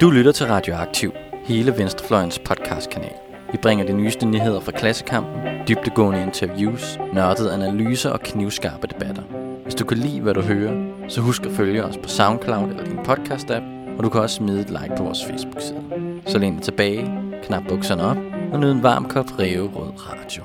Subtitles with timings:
[0.00, 1.12] Du lytter til Radioaktiv,
[1.44, 3.14] hele Venstrefløjens podcastkanal.
[3.52, 9.22] Vi bringer de nyeste nyheder fra klassekampen, dybdegående interviews, nørdede analyser og knivskarpe debatter.
[9.62, 12.84] Hvis du kan lide, hvad du hører, så husk at følge os på SoundCloud eller
[12.84, 13.64] din podcast-app,
[13.98, 16.22] og du kan også smide et like på vores Facebook-side.
[16.26, 17.02] Så læn dig tilbage,
[17.42, 18.16] knap bukserne op
[18.52, 20.42] og nyd en varm kop rød radio.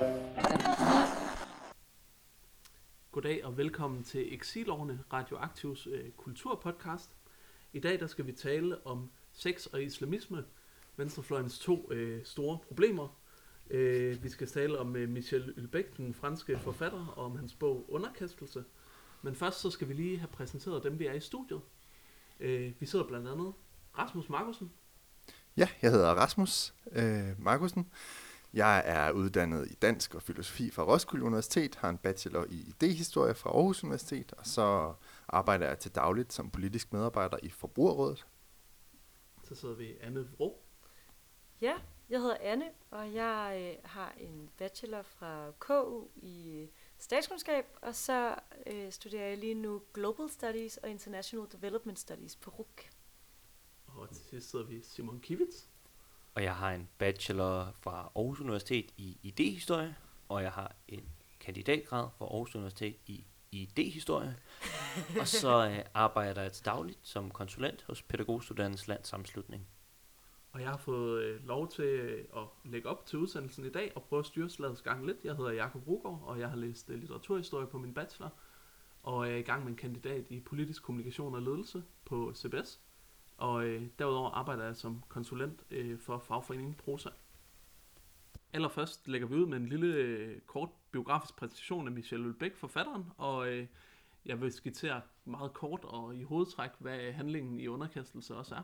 [3.11, 7.10] Goddag og velkommen til Exilårene, Radioaktivs øh, kulturpodcast.
[7.74, 10.46] I dag der skal vi tale om sex og islamisme,
[10.98, 13.20] venstrefløjens to øh, store problemer.
[13.70, 17.86] Øh, vi skal tale om øh, Michel Houellebecq, den franske forfatter, og om hans bog
[17.89, 18.64] Underkastelse.
[19.21, 21.61] Men først så skal vi lige have præsenteret dem, vi er i studiet.
[22.39, 23.54] Øh, vi sidder blandt andet
[23.98, 24.71] Rasmus Markusen.
[25.58, 27.92] Ja, jeg hedder Rasmus øh, Markusen.
[28.54, 33.33] Jeg er uddannet i dansk og filosofi fra Roskilde Universitet, har en bachelor i idehistorie
[33.33, 34.94] fra Aarhus Universitet, og så
[35.28, 38.25] arbejder jeg til dagligt som politisk medarbejder i Forbrugerrådet.
[39.45, 40.61] Så sidder vi Anne Vrå.
[41.61, 41.73] Ja,
[42.09, 48.35] jeg hedder Anne, og jeg øh, har en bachelor fra KU i statskundskab, og så
[48.67, 52.89] øh, studerer jeg lige nu Global Studies og International Development Studies på RUK.
[53.87, 55.65] Og til sidst sidder vi Simon Kivitz.
[56.35, 59.95] Og jeg har en bachelor fra Aarhus Universitet i idehistorie,
[60.30, 61.09] og jeg har en
[61.39, 63.25] kandidatgrad fra Aarhus Universitet i
[63.64, 64.34] idéhistorie,
[65.20, 69.67] og så øh, arbejder jeg til dagligt som konsulent hos Pædagogstuderendes Landssamslutning.
[70.52, 73.92] Og jeg har fået øh, lov til øh, at lægge op til udsendelsen i dag
[73.95, 75.17] og prøve at styre slagets gang lidt.
[75.23, 78.33] Jeg hedder Jakob Rugård, og jeg har læst øh, litteraturhistorie på min bachelor.
[79.03, 82.80] Og er i gang med en kandidat i politisk kommunikation og ledelse på CBS.
[83.38, 87.09] Og øh, derudover arbejder jeg som konsulent øh, for fagforeningen Prosa.
[88.56, 93.03] Allerførst lægger vi ud med en lille øh, kort biografisk præsentation af Michel Houellebecq, forfatteren,
[93.17, 93.67] og øh,
[94.25, 98.64] jeg vil skitsere meget kort og i hovedtræk, hvad handlingen i underkastelse også er.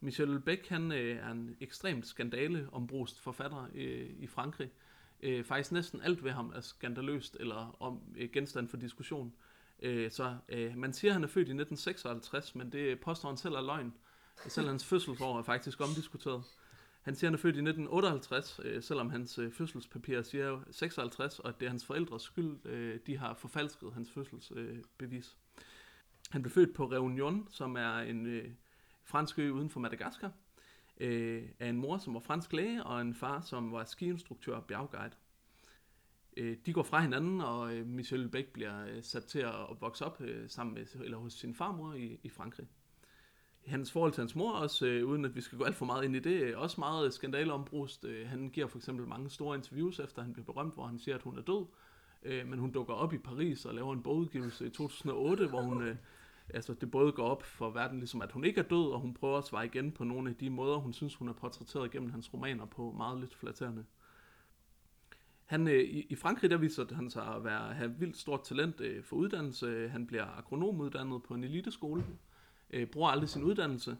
[0.00, 4.70] Michel Houellebecq, han øh, er en ekstremt skandale ombrust forfatter øh, i Frankrig.
[5.20, 9.34] Øh, faktisk næsten alt ved ham er skandaløst eller om øh, genstand for diskussion.
[9.82, 13.36] Øh, så øh, man siger, at han er født i 1956, men det påstår han
[13.36, 13.94] selv er løgn.
[14.46, 16.42] Selv hans fødselsår er faktisk omdiskuteret.
[17.08, 21.60] Han siger, han er født i 1958, øh, selvom hans øh, fødselspapir siger 56, og
[21.60, 25.36] det er hans forældres skyld, øh, de har forfalsket hans fødselsbevis.
[25.58, 25.62] Øh,
[26.30, 28.50] han blev født på Réunion, som er en øh,
[29.04, 30.32] fransk ø uden for Madagaskar,
[31.00, 34.64] øh, af en mor, som var fransk læge, og en far, som var skiinstruktør og
[34.64, 35.14] bjergguide.
[36.36, 40.04] Øh, de går fra hinanden, og øh, Michel Beck bliver øh, sat til at vokse
[40.04, 42.68] op øh, sammen med, eller hos sin farmor i, i Frankrig
[43.68, 46.04] hans forhold til hans mor også, øh, uden at vi skal gå alt for meget
[46.04, 48.04] ind i det, øh, også meget skandaleombrust.
[48.04, 51.14] Øh, han giver for eksempel mange store interviews, efter han bliver berømt, hvor han siger,
[51.14, 51.66] at hun er død.
[52.22, 55.82] Øh, men hun dukker op i Paris og laver en bogudgivelse i 2008, hvor hun,
[55.82, 55.96] øh,
[56.54, 59.14] altså det både går op for verden, ligesom at hun ikke er død, og hun
[59.14, 62.10] prøver at svare igen på nogle af de måder, hun synes, hun er portrætteret gennem
[62.10, 63.84] hans romaner på meget lidt flatterende.
[65.48, 68.80] Han, øh, i, I Frankrig der viser han sig at være, have vildt stort talent
[68.80, 69.88] øh, for uddannelse.
[69.88, 72.04] Han bliver agronomuddannet på en eliteskole,
[72.70, 73.96] øh, bruger aldrig sin uddannelse.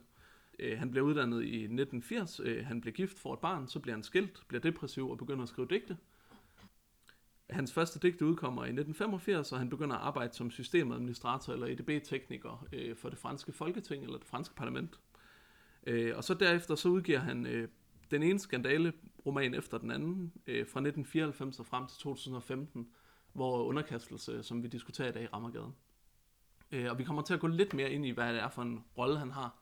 [0.59, 3.95] Øh, han bliver uddannet i 1980, øh, han bliver gift, får et barn, så bliver
[3.95, 5.97] han skilt, bliver depressiv og begynder at skrive digte.
[7.49, 12.67] Hans første digte udkommer i 1985, og han begynder at arbejde som systemadministrator eller EDB-tekniker
[12.73, 14.99] øh, for det franske folketing eller det franske parlament.
[15.87, 17.67] Øh, og så derefter så udgiver han øh,
[18.11, 18.93] den ene skandale
[19.25, 22.87] roman efter den anden øh, fra 1994 og frem til 2015,
[23.33, 25.75] hvor underkastelse, som vi diskuterer i dag, rammer gaden.
[26.71, 28.61] Øh, og vi kommer til at gå lidt mere ind i, hvad det er for
[28.61, 29.59] en rolle, han har.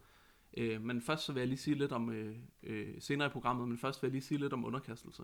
[0.57, 3.68] Øh, men først så vil jeg lige sige lidt om, øh, øh, senere i programmet,
[3.68, 5.23] men først vil jeg lige sige lidt om underkastelse.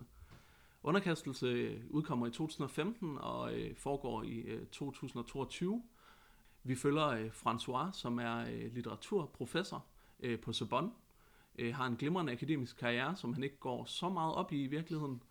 [0.82, 5.82] Underkastelse øh, udkommer i 2015 og øh, foregår i øh, 2022.
[6.62, 9.84] Vi følger øh, François, som er øh, litteraturprofessor
[10.20, 10.90] øh, på Sorbonne.
[11.58, 14.66] Øh, har en glimrende akademisk karriere, som han ikke går så meget op i i
[14.66, 15.22] virkeligheden.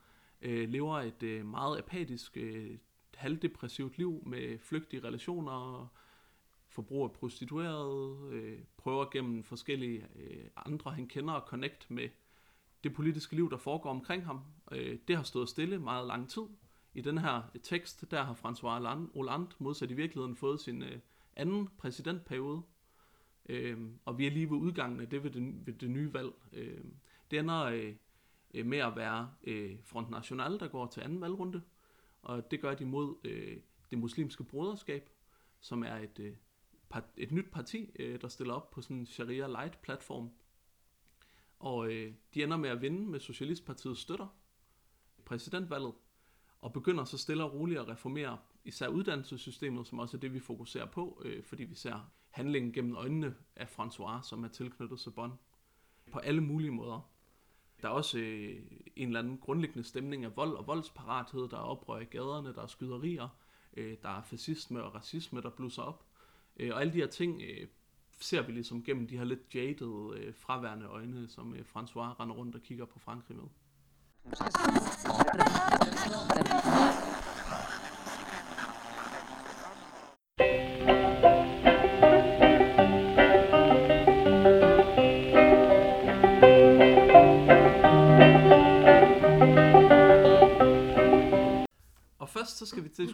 [0.42, 2.78] Øh, lever et øh, meget apatisk, øh,
[3.16, 5.88] halvdepressivt liv med flygtige relationer, og
[6.74, 12.10] forbruger prostitueret, øh, prøver gennem forskellige øh, andre, han kender, at connect med
[12.84, 14.42] det politiske liv, der foregår omkring ham.
[14.72, 16.42] Øh, det har stået stille meget lang tid.
[16.94, 18.68] I den her øh, tekst, der har François
[19.14, 21.00] Hollande modsat i virkeligheden fået sin øh,
[21.36, 22.62] anden præsidentperiode.
[23.50, 26.34] Øh, og vi er lige ved udgangen af det ved det, ved det nye valg.
[26.54, 26.84] Øh,
[27.32, 27.96] det ender øh,
[28.54, 31.62] øh med at være øh, Front National, der går til anden valgrunde.
[32.22, 33.58] Og det gør de mod øh,
[33.92, 35.10] det muslimske broderskab,
[35.62, 36.34] som er et øh,
[37.18, 40.30] et nyt parti, øh, der stiller op på sådan en Sharia Light platform.
[41.60, 44.28] Og øh, de ender med at vinde med Socialistpartiets støtter
[45.26, 45.94] præsidentvalget,
[46.60, 50.40] og begynder så stille og roligt at reformere især uddannelsessystemet, som også er det, vi
[50.40, 55.36] fokuserer på, øh, fordi vi ser handlingen gennem øjnene af François, som er tilknyttet Sorbonne.
[56.12, 57.10] på alle mulige måder.
[57.82, 58.62] Der er også øh,
[58.96, 62.62] en eller anden grundlæggende stemning af vold og voldsparathed, der er oprør i gaderne, der
[62.62, 63.30] er skyderier,
[63.78, 66.06] øh, der er fascisme og racisme, der blusser op.
[66.60, 67.68] Øh, og alle de her ting øh,
[68.20, 72.36] ser vi ligesom gennem de her lidt jaded, øh, fraværende øjne, som øh, François render
[72.36, 73.46] rundt og kigger på Frankrig med.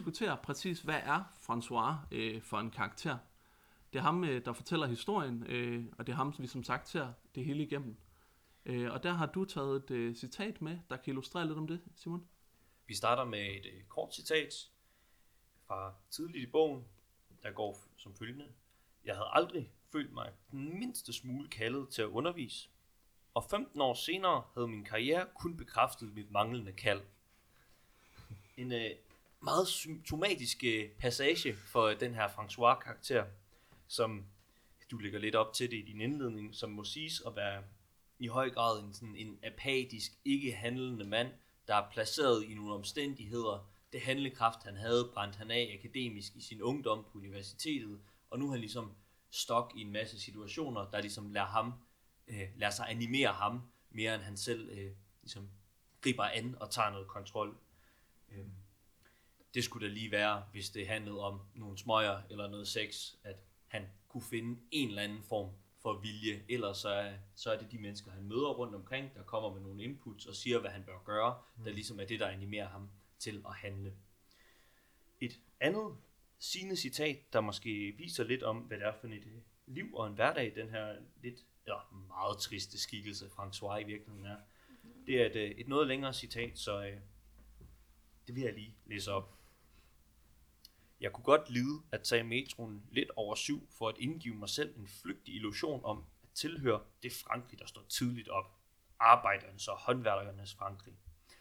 [0.00, 3.18] Diskutere præcis, hvad er François øh, for en karakter.
[3.92, 6.88] Det er ham, øh, der fortæller historien, øh, og det er ham, vi som sagt
[6.88, 7.96] ser det hele igennem.
[8.66, 11.66] Øh, og der har du taget et øh, citat med, der kan illustrere lidt om
[11.66, 12.28] det, Simon.
[12.86, 14.54] Vi starter med et øh, kort citat
[15.66, 16.84] fra tidligt i bogen,
[17.42, 18.46] der går som følgende.
[19.04, 22.70] Jeg havde aldrig følt mig den mindste smule kaldet til at undervise,
[23.34, 27.02] og 15 år senere havde min karriere kun bekræftet mit manglende kald.
[28.56, 28.90] En øh,
[29.42, 33.24] meget symptomatisk øh, passage for den her François-karakter,
[33.88, 34.24] som
[34.90, 37.62] du lægger lidt op til det i din indledning, som må siges at være
[38.18, 41.32] i høj grad en, sådan en apatisk, ikke handlende mand,
[41.68, 43.70] der er placeret i nogle omstændigheder.
[43.92, 48.00] Det handlekraft, han havde, brændt han af akademisk i sin ungdom på universitetet,
[48.30, 48.92] og nu er han ligesom
[49.30, 51.72] stok i en masse situationer, der ligesom lader ham,
[52.28, 55.48] øh, lader sig animere ham, mere end han selv øh, ligesom
[56.00, 57.56] griber an og tager noget kontrol.
[58.28, 58.46] Øh,
[59.54, 63.36] det skulle da lige være, hvis det handlede om nogle smøger eller noget sex, at
[63.66, 65.50] han kunne finde en eller anden form
[65.82, 66.44] for vilje.
[66.48, 69.60] Ellers så er, så er det de mennesker, han møder rundt omkring, der kommer med
[69.60, 71.64] nogle inputs og siger, hvad han bør gøre, mm.
[71.64, 73.92] der ligesom er det, der animerer ham til at handle.
[75.20, 75.96] Et andet
[76.38, 80.06] sigende citat, der måske viser lidt om, hvad det er for et øh, liv og
[80.06, 84.36] en hverdag, den her lidt eller meget triste skikkelse, François i virkeligheden er.
[85.06, 86.96] Det er et, øh, et noget længere citat, så øh,
[88.26, 89.39] det vil jeg lige læse op.
[91.00, 94.78] Jeg kunne godt lide at tage metroen lidt over syv for at indgive mig selv
[94.78, 98.56] en flygtig illusion om at tilhøre det Frankrig, der står tidligt op.
[98.98, 100.94] Arbejdernes og håndværkernes Frankrig.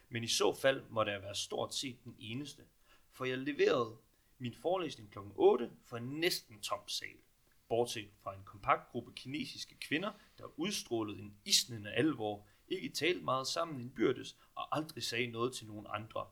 [0.09, 2.63] Men i så fald måtte jeg være stort set den eneste,
[3.11, 3.97] for jeg leverede
[4.38, 5.19] min forelæsning kl.
[5.35, 7.17] 8 for en næsten tom sal.
[7.69, 13.47] Bortset fra en kompakt gruppe kinesiske kvinder, der udstrålede en isnende alvor, ikke talte meget
[13.47, 16.27] sammen indbyrdes og aldrig sagde noget til nogen andre.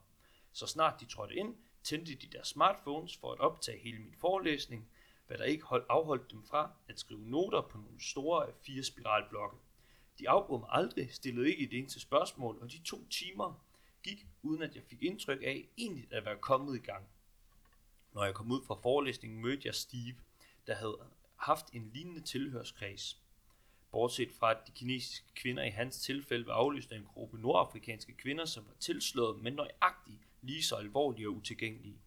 [0.52, 1.56] Så snart de trådte ind,
[1.88, 4.90] tændte de deres smartphones for at optage hele min forelæsning,
[5.28, 9.58] hvad der ikke hold, afholdt dem fra at skrive noter på nogle store fire spiralblokke.
[10.20, 13.64] De afbrød mig aldrig, stillede ikke et eneste spørgsmål, og de to timer
[14.04, 17.08] gik, uden at jeg fik indtryk af egentlig at være kommet i gang.
[18.14, 20.16] Når jeg kom ud fra forelæsningen, mødte jeg Steve,
[20.68, 20.98] der havde
[21.36, 23.22] haft en lignende tilhørskreds.
[23.92, 28.14] Bortset fra at de kinesiske kvinder i hans tilfælde var aflyst af en gruppe nordafrikanske
[28.14, 32.02] kvinder, som var tilslået, men nøjagtigt lige så alvorlige og utilgængelige.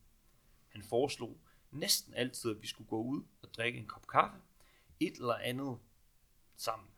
[0.69, 1.41] Han foreslog
[1.71, 4.39] næsten altid, at vi skulle gå ud og drikke en kop kaffe,
[5.01, 5.79] et eller andet
[6.57, 6.89] sammen.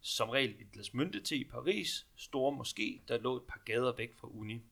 [0.00, 4.14] Som regel et glas myntete i Paris, store moské, der lå et par gader væk
[4.14, 4.62] fra uni.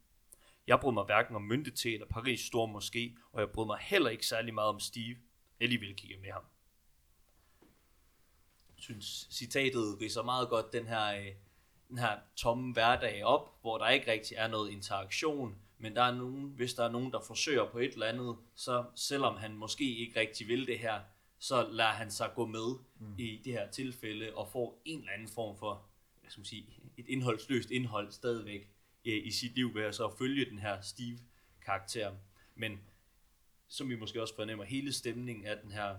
[0.67, 4.11] Jeg brød mig hverken om myntete eller Paris store moské, og jeg brød mig heller
[4.11, 5.17] ikke særlig meget om Steve.
[5.61, 6.45] Alligevel kigge med ham.
[8.79, 11.33] Synes, citatet riser meget godt den her, øh,
[11.89, 16.15] den her tomme hverdag op, hvor der ikke rigtig er noget interaktion, men der er
[16.15, 19.97] nogen, hvis der er nogen, der forsøger på et eller andet, så selvom han måske
[19.97, 21.01] ikke rigtig vil det her,
[21.39, 23.15] så lader han sig gå med mm.
[23.19, 25.87] i det her tilfælde og får en eller anden form for,
[26.21, 26.67] hvad skal man sige,
[26.97, 28.71] et indholdsløst indhold stadigvæk
[29.05, 32.15] øh, i sit liv ved at så følge den her Steve-karakter.
[32.55, 32.81] Men
[33.69, 35.91] som vi måske også fornemmer, hele stemningen af den her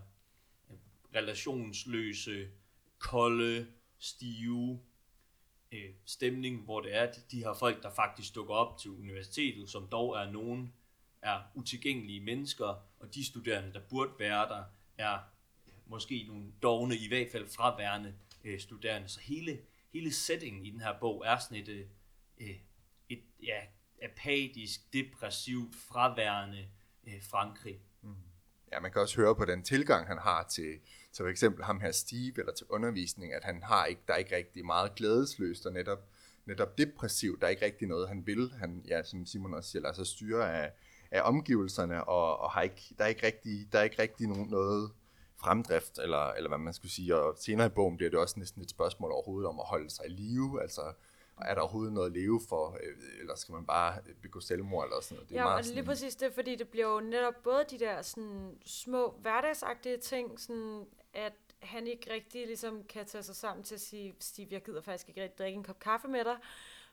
[0.70, 0.78] øh,
[1.16, 2.48] relationsløse,
[3.00, 3.68] kolde,
[4.00, 4.80] stive
[5.72, 9.70] øh, stemning, hvor det er de, de her folk, der faktisk dukker op til universitetet,
[9.70, 10.74] som dog er nogen
[11.22, 12.66] er utilgængelige mennesker,
[13.00, 14.64] og de studerende, der burde være der,
[14.98, 15.20] er
[15.86, 19.08] måske nogle dogne, i hvert fald fraværende øh, studerende.
[19.08, 19.60] Så hele,
[19.94, 21.86] hele settingen i den her bog er sådan et, øh,
[22.42, 22.56] øh
[23.10, 23.60] et ja,
[24.02, 26.68] apatisk, depressivt, fraværende
[27.08, 27.80] øh, Frankrig.
[28.02, 28.16] Mm.
[28.72, 30.80] Ja, man kan også høre på den tilgang, han har til,
[31.14, 34.18] til for eksempel ham her Steve, eller til undervisning, at han har ikke, der er
[34.18, 36.00] ikke rigtig meget glædesløst, og netop,
[36.46, 38.52] netop depressivt, der er ikke rigtig noget, han vil.
[38.60, 40.72] Han, ja, som Simon også siger, lader sig styre af,
[41.12, 44.50] af omgivelserne, og, og har ikke, der er ikke rigtig, der er ikke rigtig nogen,
[44.50, 44.92] noget
[45.38, 48.62] fremdrift, eller, eller hvad man skulle sige, og senere i bogen bliver det også næsten
[48.62, 50.94] et spørgsmål overhovedet om at holde sig i live, altså
[51.42, 55.02] er der overhovedet noget at leve for, øh, eller skal man bare begå selvmord eller
[55.02, 55.30] sådan noget?
[55.30, 57.66] Det er ja, meget og sådan, lige præcis det, fordi det bliver jo netop både
[57.70, 63.36] de der sådan, små hverdagsagtige ting, sådan at han ikke rigtig ligesom kan tage sig
[63.36, 66.26] sammen til at sige, Steve, jeg gider faktisk ikke rigtig drikke en kop kaffe med
[66.26, 66.38] dig.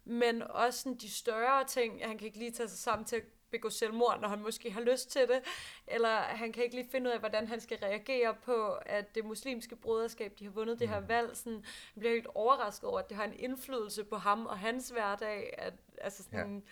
[0.05, 3.23] Men også sådan de større ting, han kan ikke lige tage sig sammen til at
[3.51, 5.43] begå selvmord, når han måske har lyst til det,
[5.87, 9.25] eller han kan ikke lige finde ud af, hvordan han skal reagere på, at det
[9.25, 11.09] muslimske broderskab, de har vundet det her Mm.
[11.09, 14.59] valg, sådan, han bliver helt overrasket over, at det har en indflydelse på ham og
[14.59, 16.71] hans hverdag, at, altså sådan, ja.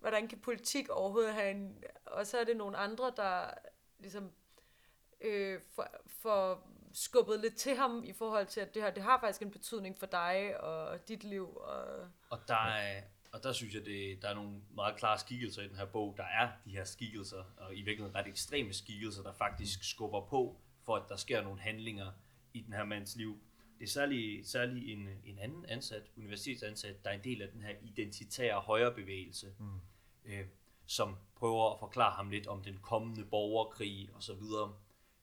[0.00, 3.50] hvordan kan politik overhovedet have en, og så er det nogle andre, der
[3.98, 4.30] ligesom
[5.20, 6.62] øh, for, for
[6.96, 9.98] skubbet lidt til ham i forhold til, at det her, det har faktisk en betydning
[9.98, 11.56] for dig og dit liv.
[11.56, 11.84] Og,
[12.30, 15.68] Og der, er, og der synes jeg, det, der er nogle meget klare skikkelser i
[15.68, 16.14] den her bog.
[16.16, 20.56] Der er de her skikkelser, og i virkeligheden ret ekstreme skikkelser, der faktisk skubber på,
[20.82, 22.12] for at der sker nogle handlinger
[22.54, 23.38] i den her mands liv.
[23.78, 27.62] Det er særlig, særlig en, en anden ansat, universitetsansat, der er en del af den
[27.62, 29.80] her identitære højrebevægelse, mm.
[30.24, 30.46] øh,
[30.86, 34.74] som prøver at forklare ham lidt om den kommende borgerkrig og så videre,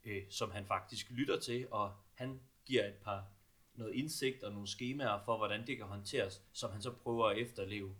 [0.05, 3.27] øh, som han faktisk lytter til, og han giver et par
[3.75, 7.37] noget indsigt og nogle skemaer for, hvordan det kan håndteres, som han så prøver at
[7.37, 7.95] efterleve.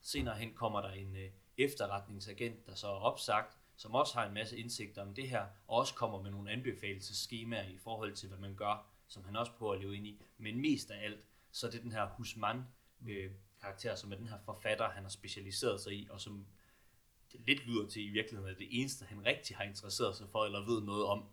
[0.00, 4.34] Senere hen kommer der en øh, efterretningsagent, der så er opsagt, som også har en
[4.34, 8.38] masse indsigter om det her, og også kommer med nogle anbefalelsesskemaer i forhold til, hvad
[8.38, 10.22] man gør, som han også prøver at leve ind i.
[10.38, 12.62] Men mest af alt, så er det den her Husman
[13.08, 16.46] øh, karakter, som er den her forfatter, han har specialiseret sig i, og som
[17.34, 20.44] det lidt lyder til i virkeligheden, at det eneste, han rigtig har interesseret sig for,
[20.44, 21.24] eller ved noget om,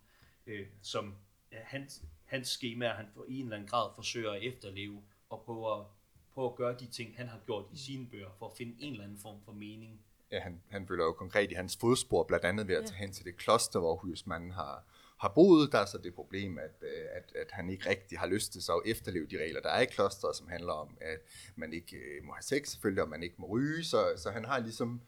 [0.47, 1.15] øh, som
[1.51, 5.41] ja, hans, hans skema, han for, i en eller anden grad forsøger at efterleve, og
[5.45, 5.95] prøver,
[6.33, 8.91] prøver at gøre de ting, han har gjort i sine bøger, for at finde en
[8.91, 10.01] eller anden form for mening.
[10.31, 12.87] Ja, han, han følger jo konkret i hans fodspor, blandt andet ved at Ja.
[12.87, 14.83] tage hen til det kloster, hvor husmanden har,
[15.19, 15.71] har boet.
[15.71, 18.61] Der er så det problem, at, øh, at, at han ikke rigtig har lyst til
[18.61, 21.19] så at efterleve de regler, der er i klosteret, som handler om, at
[21.55, 23.83] man ikke øh, må have sex, selvfølgelig, og man ikke må ryge.
[23.83, 25.01] Så, så han har ligesom,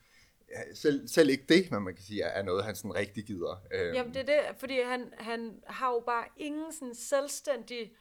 [0.74, 3.62] selv, selv ikke det, hvad man kan sige, er noget, han sådan rigtig gider.
[3.74, 7.92] Øhm, Jamen det er det, fordi han, han har jo bare ingen sådan selvstændig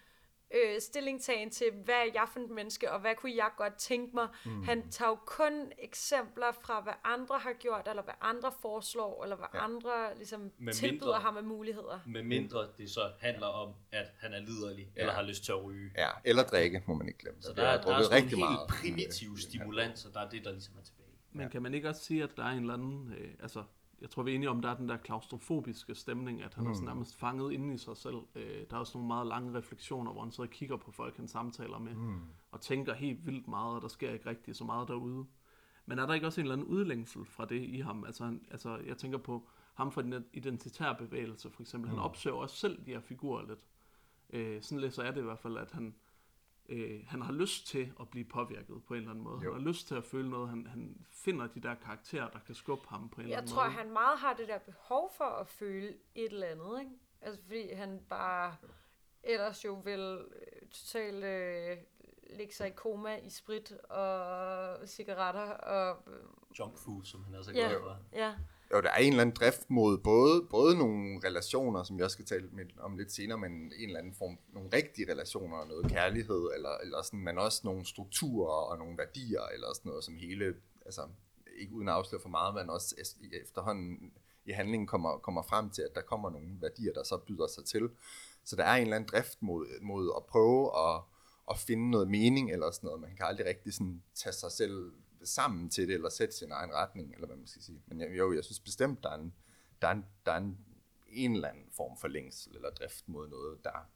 [0.54, 4.14] øh, stillingtagen til, hvad er jeg for et menneske, og hvad kunne jeg godt tænke
[4.14, 4.28] mig.
[4.44, 4.62] Mm.
[4.62, 9.36] Han tager jo kun eksempler fra, hvad andre har gjort, eller hvad andre foreslår, eller
[9.36, 9.64] hvad Ja.
[9.64, 12.00] andre ligesom, Med tilbyder mindre- ham af muligheder.
[12.06, 15.00] Med mindre det så handler om, at han er liderlig, ja.
[15.00, 15.90] eller har lyst til at ryge.
[15.98, 17.42] Ja, eller drikke, må man ikke glemme.
[17.42, 18.68] Så Der der, er, der er sådan nogle helt meget.
[18.68, 21.01] primitive stimulanser, der er det, der ligesom er tilbage.
[21.32, 21.48] Men Ja.
[21.48, 23.62] kan man ikke også sige, at der er en eller anden, øh, altså,
[24.00, 26.70] jeg tror vi er enige om, der er den der klaustrofobiske stemning, at han mm.
[26.70, 28.16] er sådan nærmest fanget inde i sig selv.
[28.34, 31.16] Øh, der er også nogle meget lange refleksioner, hvor han sidder og kigger på folk,
[31.16, 32.20] han samtaler med, mm.
[32.50, 35.26] og tænker helt vildt meget, og der sker ikke rigtig så meget derude.
[35.86, 38.04] Men er der ikke også en eller anden udlængsel fra det i ham?
[38.04, 41.90] Altså, han, altså jeg tænker på ham fra den identitære bevægelse, for eksempel.
[41.90, 43.60] Han opsøger også selv de her figurer lidt.
[44.30, 45.94] Øh, sådan læser jeg det i hvert fald, at han,
[46.68, 49.40] øh, han har lyst til at blive påvirket på en eller anden måde.
[49.44, 49.52] Jo.
[49.52, 50.48] Han har lyst til at føle noget.
[50.48, 53.52] Han, han finder de der karakterer, der kan skubbe ham på en eller Jeg anden
[53.54, 53.72] tror, måde.
[53.74, 56.92] han meget har det der behov for at føle et eller andet, ikke?
[57.20, 58.56] Altså, fordi han bare
[59.22, 60.00] ellers jo vil
[60.34, 61.76] øh, totalt øh,
[62.36, 66.02] ligge sig i koma i sprit og cigaretter og...
[66.12, 66.18] Øh,
[66.58, 67.68] Junk food, som han er så Ja.
[67.68, 67.98] glad for.
[68.12, 68.34] ja,
[68.72, 72.24] jo, der er en eller anden drift mod både, både nogle relationer, som jeg skal
[72.24, 75.90] tale med, om lidt senere, men en eller anden form, nogle rigtige relationer, og noget
[75.90, 80.16] kærlighed, eller, eller sådan, men også nogle strukturer og nogle værdier, eller sådan noget, som
[80.16, 80.54] hele,
[80.86, 81.08] altså
[81.58, 84.12] ikke uden at afsløre for meget, men også efterhånden
[84.44, 87.64] i handlingen kommer, kommer frem til, at der kommer nogle værdier, der så byder sig
[87.64, 87.90] til.
[88.44, 91.02] Så der er en eller anden drift mod, mod at prøve at,
[91.50, 93.00] at finde noget mening, eller sådan noget.
[93.00, 94.92] Man kan aldrig rigtig sådan tage sig selv
[95.24, 97.82] sammen til det, eller sætte sin egen retning, eller hvad man skal sige.
[97.86, 99.34] Men jeg, jo, jeg synes bestemt, der er en,
[99.82, 100.58] der er en, der er en,
[101.06, 103.90] en eller anden form for længsel, eller drift mod noget, der,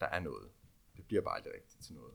[0.00, 0.50] der er noget.
[0.96, 2.14] Det bliver bare aldrig rigtigt til noget.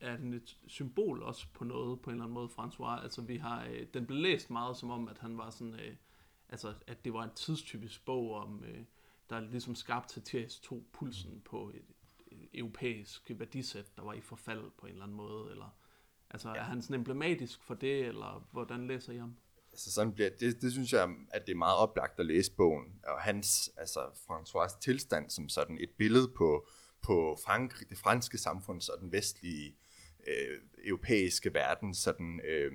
[0.00, 3.02] er den et symbol også på noget, på en eller anden måde, François.
[3.02, 5.96] Altså, vi har, øh, den blev læst meget som om, at han var sådan, øh,
[6.48, 8.84] altså, at det var en tidstypisk bog om, øh,
[9.30, 11.84] der ligesom skabte satirisk tog pulsen på et,
[12.26, 15.76] et europæisk værdisæt, der var i forfald på en eller anden måde, eller,
[16.32, 16.54] altså, ja.
[16.54, 19.36] er han sådan emblematisk for det, eller hvordan læser I ham?
[19.72, 23.00] Altså sådan bliver, det, det synes jeg, at det er meget oplagt at læse bogen,
[23.04, 26.68] og hans, altså François' tilstand som sådan et billede på,
[27.02, 29.76] på Frankrig, det franske samfund, og den vestlige
[30.26, 32.72] øh, europæiske verden, sådan øh,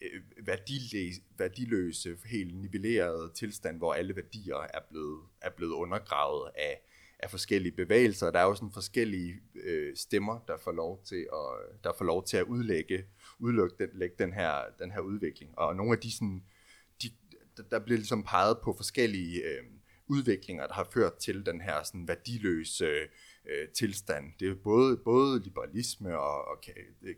[0.00, 6.80] øh, værdiløse, værdiløse, helt nivellerede tilstand, hvor alle værdier er blevet, er blevet undergravet af,
[7.22, 8.30] af forskellige bevægelser.
[8.30, 12.24] Der er jo sådan forskellige øh, stemmer, der får lov til at, der får lov
[12.26, 13.04] til at udlægge,
[13.38, 15.58] udlægge den, lægge den, her, den her udvikling.
[15.58, 16.42] Og nogle af de sådan,
[17.02, 17.10] de,
[17.70, 19.62] der- bliver ligesom peget på forskellige øh,
[20.08, 22.86] udviklinger, der har ført til den her sådan værdiløse
[23.50, 24.24] øh, tilstand.
[24.40, 26.62] Det er både, både liberalisme og, og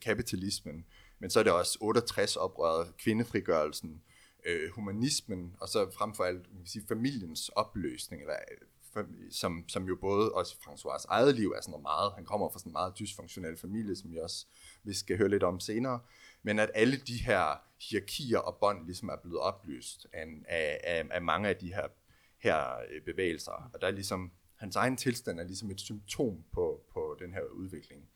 [0.03, 0.85] kapitalismen,
[1.19, 4.03] men så er det også 68-oprøret, kvindefrigørelsen,
[4.47, 8.35] øh, humanismen, og så frem for alt man kan sige, familiens opløsning, eller
[9.31, 12.59] som, som jo både også François' eget liv er sådan noget meget, han kommer fra
[12.59, 14.47] sådan en meget dysfunktionel familie, som vi også
[14.85, 16.01] vi skal høre lidt om senere,
[16.43, 17.61] men at alle de her
[17.91, 21.89] hierarkier og bånd ligesom er blevet oplyst af, af, af, af mange af de her,
[22.39, 26.85] her øh, bevægelser, og der er ligesom, hans egen tilstand er ligesom et symptom på,
[26.93, 28.09] på den her udvikling.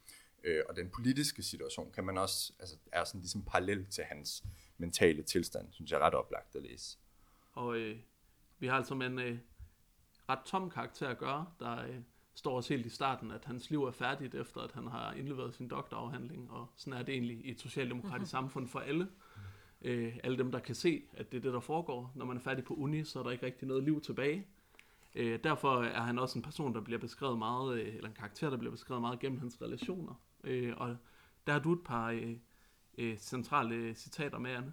[0.44, 4.44] Øh, og den politiske situation kan man også, altså er sådan ligesom parallel til hans
[4.78, 6.98] mentale tilstand, synes jeg er ret oplagt at læse.
[7.52, 7.96] Og øh,
[8.58, 9.38] vi har altså med en øh,
[10.28, 11.96] ret tom karakter at gøre, der øh,
[12.34, 15.54] står også helt i starten, at hans liv er færdigt efter, at han har indleveret
[15.54, 19.08] sin doktorafhandling, og sådan er det egentlig i et socialdemokratisk samfund for alle.
[19.82, 22.12] Øh, alle dem, der kan se, at det er det, der foregår.
[22.14, 24.46] Når man er færdig på uni, så er der ikke rigtig noget liv tilbage.
[25.14, 28.50] Øh, derfor er han også en person, der bliver beskrevet meget, øh, eller en karakter,
[28.50, 30.14] der bliver beskrevet meget gennem hans relationer.
[30.44, 30.96] Øh, og
[31.46, 32.36] der har du et par øh,
[32.98, 34.72] øh, centrale citater med, Anne.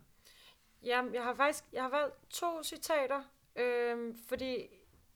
[0.83, 3.23] Jamen, jeg har faktisk jeg har valgt to citater,
[3.55, 4.67] øh, fordi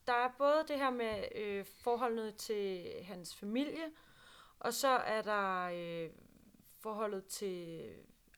[0.09, 3.91] der er både det her med øh, forholdet til hans familie,
[4.59, 6.09] og så er der øh,
[6.79, 7.89] forholdet til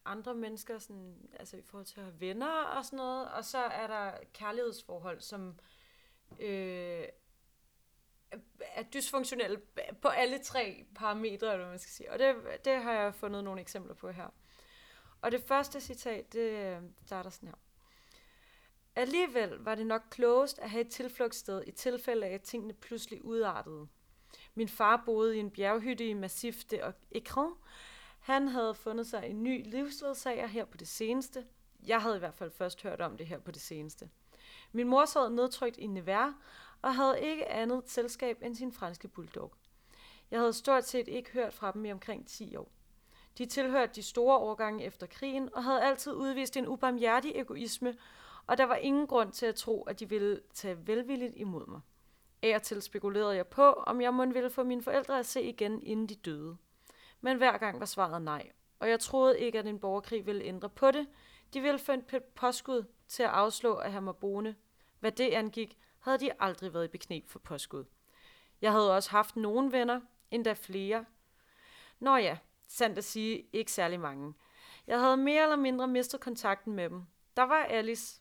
[0.05, 3.57] andre mennesker, sådan, altså i forhold til at have venner og sådan noget, og så
[3.57, 5.59] er der kærlighedsforhold, som
[6.39, 7.05] øh,
[8.59, 9.61] er dysfunktionelle
[10.01, 12.11] på alle tre parametre, eller hvad man skal sige.
[12.11, 12.35] Og det,
[12.65, 14.27] det har jeg fundet nogle eksempler på her.
[15.21, 17.55] Og det første citat, det starter sådan her.
[18.95, 23.25] Alligevel var det nok klogest at have et tilflugtssted i tilfælde af, at tingene pludselig
[23.25, 23.87] udartede.
[24.55, 27.57] Min far boede i en bjerghytte i Massif de Écran.
[28.19, 31.45] Han havde fundet sig en ny livsledsager her på det seneste.
[31.87, 34.09] Jeg havde i hvert fald først hørt om det her på det seneste.
[34.71, 36.33] Min mor sad nedtrykt i Nevers
[36.81, 39.53] og havde ikke andet selskab end sin franske bulldog.
[40.31, 42.71] Jeg havde stort set ikke hørt fra dem i omkring 10 år.
[43.37, 47.97] De tilhørte de store årgange efter krigen og havde altid udvist en ubarmhjertig egoisme,
[48.51, 51.81] og der var ingen grund til at tro, at de ville tage velvilligt imod mig.
[52.41, 55.41] Af og til spekulerede jeg på, om jeg måtte ville få mine forældre at se
[55.41, 56.57] igen, inden de døde.
[57.21, 60.69] Men hver gang var svaret nej, og jeg troede ikke, at en borgerkrig ville ændre
[60.69, 61.07] på det.
[61.53, 64.55] De ville få et påskud til at afslå, at han var boende.
[64.99, 67.85] Hvad det angik, havde de aldrig været i beknep for påskud.
[68.61, 71.05] Jeg havde også haft nogle venner, endda flere.
[71.99, 72.37] Nå ja,
[72.67, 74.33] sandt at sige, ikke særlig mange.
[74.87, 77.03] Jeg havde mere eller mindre mistet kontakten med dem.
[77.37, 78.20] Der var Alice.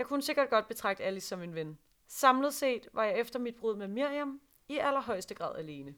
[0.00, 1.78] Jeg kunne sikkert godt betragte Alice som en ven.
[2.06, 5.94] Samlet set var jeg efter mit brud med Miriam i allerhøjeste grad alene.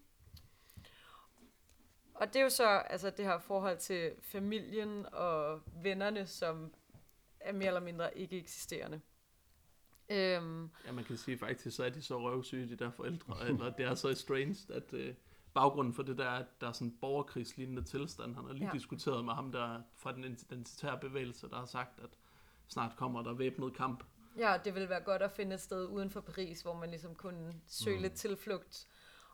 [2.15, 6.75] Og det er jo så altså det her forhold til familien og vennerne, som
[7.41, 9.01] er mere eller mindre ikke eksisterende.
[10.11, 10.71] Øhm.
[10.87, 13.85] Ja, man kan sige faktisk, så er de så røvsyge, de der forældre, eller det
[13.85, 15.15] er så estranged, at øh,
[15.55, 18.35] baggrunden for det der, at der er sådan en borgerkrigslignende tilstand.
[18.35, 18.73] Han har lige ja.
[18.73, 22.19] diskuteret med ham der fra den identitære bevægelse, der har sagt, at
[22.73, 24.05] snart kommer der væbnet kamp.
[24.39, 27.15] Ja, det vil være godt at finde et sted uden for Paris, hvor man ligesom
[27.15, 28.03] kunne søge mm.
[28.03, 28.87] lidt tilflugt.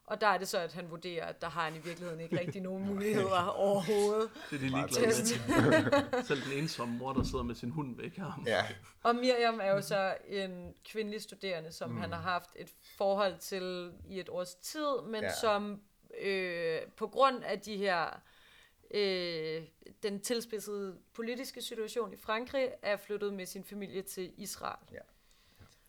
[0.06, 2.40] Og der er det så, at han vurderer, at der har han i virkeligheden ikke
[2.40, 4.30] rigtig nogen muligheder overhovedet.
[4.50, 6.22] Det er de ligeglade med.
[6.28, 8.44] Selv den ensomme mor, der sidder med sin hund væk ham.
[8.46, 8.64] Ja.
[9.02, 12.00] Og Miriam er jo så en kvindelig studerende, som mm.
[12.00, 15.34] han har haft et forhold til i et års tid, men ja.
[15.40, 15.80] som
[16.20, 18.20] øh, på grund af de her
[18.90, 19.62] øh,
[20.02, 24.86] den tilspidsede politiske situation i Frankrig, er flyttet med sin familie til Israel.
[24.92, 24.98] Ja,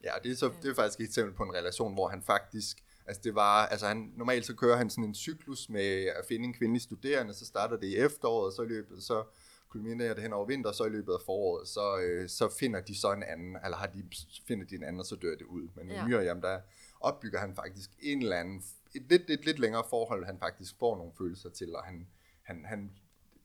[0.03, 2.83] ja det, er så, det er faktisk et eksempel på en relation, hvor han faktisk
[3.09, 6.45] Altså det var, altså han, normalt så kører han sådan en cyklus med at finde
[6.45, 9.23] en kvindelig studerende, så starter det i efteråret, så i løbet, så
[9.69, 12.99] kulminerer det hen over vinter, så i løbet af foråret, så, øh, så finder de
[12.99, 14.03] så en anden, eller har de,
[14.47, 15.67] finder de en anden, og så dør det ud.
[15.75, 16.05] Men ja.
[16.05, 16.59] i Miriam, der
[16.99, 18.63] opbygger han faktisk en eller anden,
[18.95, 22.07] et lidt, et lidt længere forhold, han faktisk får nogle følelser til, og han,
[22.49, 22.91] han, han,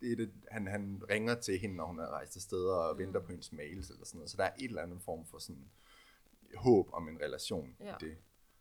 [0.00, 2.98] det det, han, han ringer til hende, når hun er rejst afsted og mm.
[2.98, 4.30] venter på hendes mails eller sådan noget.
[4.30, 5.70] Så der er et eller andet form for sådan
[6.56, 7.94] håb om en relation ja.
[7.94, 8.16] i det.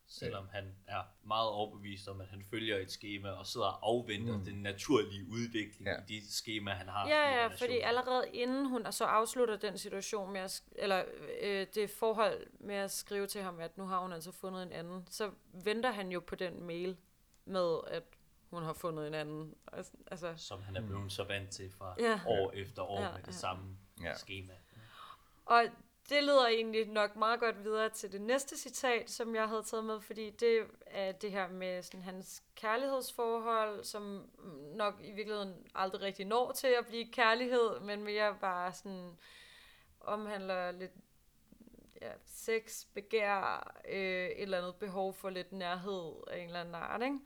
[0.07, 4.37] Selvom han er meget overbevist om, at han følger et schema og sidder og afventer
[4.37, 4.45] mm.
[4.45, 5.95] den naturlige udvikling ja.
[5.95, 7.07] i de schema, han har.
[7.07, 11.03] Ja, ja, fordi allerede inden hun så afslutter den situation med at, eller
[11.41, 14.71] øh, det forhold med at skrive til ham, at nu har hun altså fundet en
[14.71, 16.97] anden, så venter han jo på den mail
[17.45, 18.03] med, at
[18.53, 19.55] hun har fundet en anden.
[20.07, 21.09] Altså, Som han er blevet mm.
[21.09, 22.19] så vant til fra ja.
[22.27, 23.31] år efter år ja, med det ja.
[23.31, 24.15] samme ja.
[24.15, 24.53] schema.
[25.45, 25.63] Og
[26.09, 29.85] det leder egentlig nok meget godt videre til det næste citat, som jeg havde taget
[29.85, 34.29] med, fordi det er det her med sådan hans kærlighedsforhold, som
[34.75, 39.17] nok i virkeligheden aldrig rigtig når til at blive kærlighed, men mere bare sådan
[40.01, 40.91] omhandler lidt
[42.01, 46.75] ja, sex, begær, øh, et eller andet behov for lidt nærhed af en eller anden
[46.75, 47.19] art, ikke?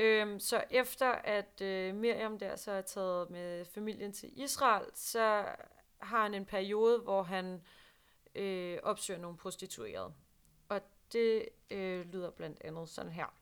[0.00, 5.44] Øhm, så efter at øh, Miriam der så er taget med familien til Israel, så
[5.98, 7.62] har han en periode, hvor han
[8.34, 10.14] øh, opsøger nogle prostituerede.
[10.68, 10.80] Og
[11.12, 13.34] Det øh, lyder blandt andet sådan her.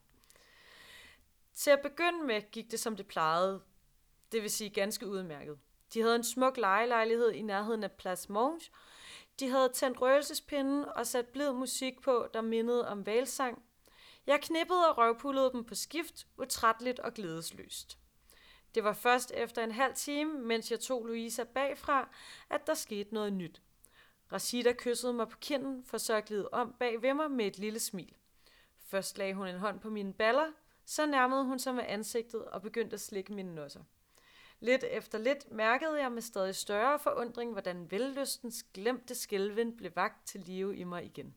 [1.55, 3.61] Til at begynde med gik det som det plejede,
[4.33, 5.59] det vil sige ganske udmærket.
[5.94, 8.61] De havde en smuk lejelejlighed i nærheden af Place Monge.
[9.40, 13.62] De havde tændt røgelsespinden og sat blid musik på, der mindede om valsang.
[14.29, 17.99] Jeg knippede og røvpullede dem på skift, utrætteligt og glædesløst.
[18.75, 22.09] Det var først efter en halv time, mens jeg tog Louisa bagfra,
[22.51, 23.62] at der skete noget nyt.
[24.33, 27.79] Rashida kyssede mig på kinden, for så glide om bag ved mig med et lille
[27.79, 28.14] smil.
[28.85, 30.53] Først lagde hun en hånd på mine baller,
[30.85, 33.83] så nærmede hun sig med ansigtet og begyndte at slikke mine nosser.
[34.61, 40.27] Lidt efter lidt mærkede jeg med stadig større forundring, hvordan vellystens glemte skælven blev vagt
[40.27, 41.35] til live i mig igen.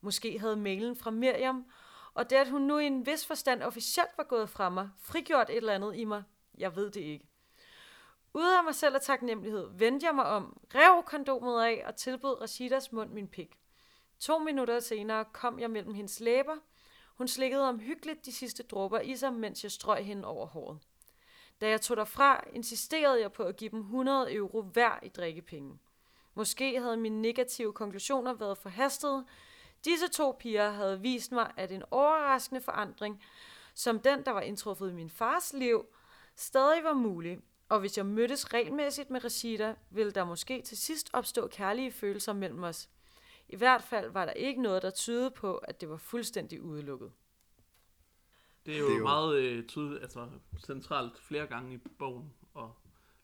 [0.00, 1.66] Måske havde mailen fra Miriam,
[2.14, 5.50] og det at hun nu i en vis forstand officielt var gået fra mig, frigjort
[5.50, 6.22] et eller andet i mig,
[6.58, 7.28] jeg ved det ikke.
[8.34, 12.40] Ude af mig selv af taknemmelighed vendte jeg mig om, rev kondomet af og tilbød
[12.40, 13.58] Rashidas mund min pik.
[14.18, 16.56] To minutter senere kom jeg mellem hendes læber.
[17.18, 20.78] Hun slikkede omhyggeligt de sidste dråber i sig, mens jeg strøg hende over håret.
[21.60, 25.78] Da jeg tog derfra, insisterede jeg på at give dem 100 euro hver i drikkepenge.
[26.34, 29.26] Måske havde mine negative konklusioner været forhastede.
[29.84, 33.22] Disse to piger havde vist mig, at en overraskende forandring,
[33.74, 35.86] som den, der var indtruffet i min fars liv,
[36.36, 41.10] stadig var mulig, og hvis jeg mødtes regelmæssigt med Rashida, ville der måske til sidst
[41.12, 42.88] opstå kærlige følelser mellem os.
[43.48, 47.12] I hvert fald var der ikke noget, der tydede på, at det var fuldstændig udelukket.
[48.66, 50.28] Det er jo, Det er jo- meget øh, tydeligt, altså
[50.66, 52.74] centralt flere gange i bogen, og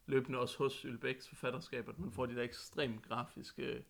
[0.06, 3.84] løbende også hos Ylbæks forfatterskab, at man får de der ekstremt grafiske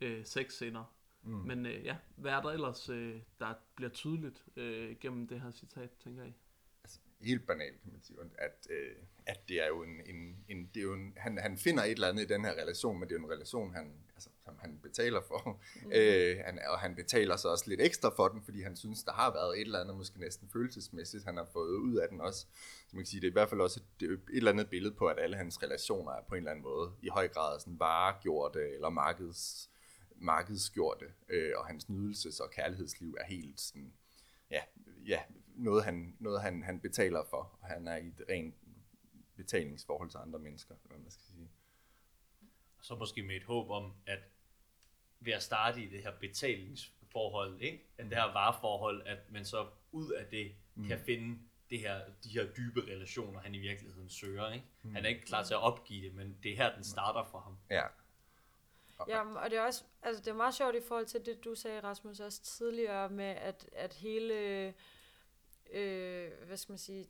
[0.00, 0.84] øh, sexscener.
[1.22, 1.32] Mm.
[1.32, 5.50] Men øh, ja, hvad er der ellers, øh, der bliver tydeligt øh, gennem det her
[5.50, 6.32] citat, tænker jeg?
[7.22, 10.80] helt banalt, kan man sige, at, øh, at det er jo en, en, en, det
[10.80, 13.14] er jo en han, han finder et eller andet i den her relation, men det
[13.14, 15.92] er jo en relation, han, altså, som han betaler for, mm.
[15.94, 19.12] øh, han, og han betaler så også lidt ekstra for den, fordi han synes, der
[19.12, 22.46] har været et eller andet, måske næsten følelsesmæssigt, han har fået ud af den også.
[22.88, 24.94] Så man kan sige, det er i hvert fald også et, et eller andet billede
[24.94, 27.80] på, at alle hans relationer er på en eller anden måde i høj grad sådan
[27.80, 29.70] varegjorte eller markeds,
[30.20, 33.92] markedsgjorte, øh, og hans nydelses- og kærlighedsliv er helt sådan,
[34.50, 34.62] ja,
[35.06, 35.22] ja
[35.56, 38.54] noget, han, noget han, han betaler for, og han er i et rent
[39.36, 41.50] betalingsforhold til andre mennesker, hvad man skal sige.
[42.78, 44.18] Og så måske med et håb om, at
[45.20, 47.90] ved at starte i det her betalingsforhold, ikke?
[47.98, 50.88] At det her vareforhold, at man så ud af det mm.
[50.88, 51.38] kan finde
[51.70, 54.52] det her, de her dybe relationer, han i virkeligheden søger.
[54.52, 54.66] Ikke?
[54.82, 54.94] Mm.
[54.94, 57.38] Han er ikke klar til at opgive det, men det er her, den starter for
[57.40, 57.58] ham.
[57.70, 57.86] Ja,
[59.08, 61.54] Ja, og det er også, altså det er meget sjovt i forhold til det, du
[61.54, 64.34] sagde, Rasmus, også tidligere med, at, at hele,
[65.72, 67.08] øh, hvad skal man sige,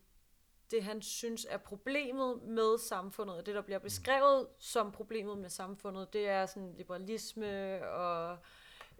[0.70, 5.50] det han synes er problemet med samfundet, og det der bliver beskrevet som problemet med
[5.50, 8.38] samfundet, det er sådan liberalisme og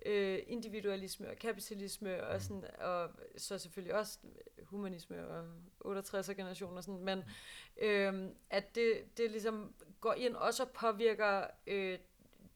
[0.07, 4.19] øh, individualisme og kapitalisme og sådan, og så selvfølgelig også
[4.63, 5.45] humanisme og
[5.85, 7.25] 68'er generation og sådan, men
[7.81, 11.99] øh, at det, det ligesom går ind også og påvirker øh,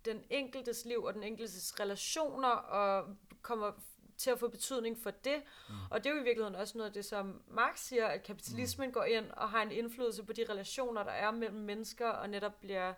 [0.05, 3.73] den enkeltes liv og den enkeltes relationer og kommer
[4.17, 5.43] til at få betydning for det.
[5.69, 5.75] Mm.
[5.91, 8.89] Og det er jo i virkeligheden også noget af det, som Marx siger, at kapitalismen
[8.89, 8.93] mm.
[8.93, 12.61] går ind og har en indflydelse på de relationer, der er mellem mennesker, og netop
[12.61, 12.95] bliver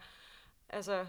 [0.69, 1.07] altså,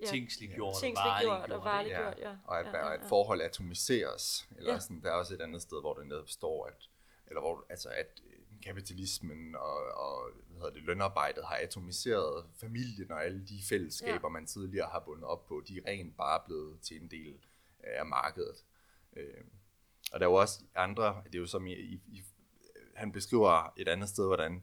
[0.00, 0.06] Ja.
[0.06, 2.04] Tingsliggjort og tingsliggjort og vareliggjort.
[2.04, 2.36] vareliggjort, ja.
[2.44, 3.08] og at, ja, ja, og et ja.
[3.08, 4.74] forhold atomiseres, eller Ja.
[4.74, 4.80] ja.
[4.80, 6.88] sådan, der er også et andet sted, hvor det netop står, at,
[7.26, 8.20] eller hvor, altså, at
[8.66, 14.28] kapitalismen og, og hvad hedder det, lønarbejdet har atomiseret familien og alle de fællesskaber, Ja.
[14.28, 17.34] man tidligere har bundet op på, de er rent bare blevet til en del
[17.82, 18.64] af markedet.
[19.16, 19.44] Øh,
[20.12, 22.22] og der er jo også andre, det er jo som i, i, i
[22.94, 24.62] han beskriver et andet sted, hvordan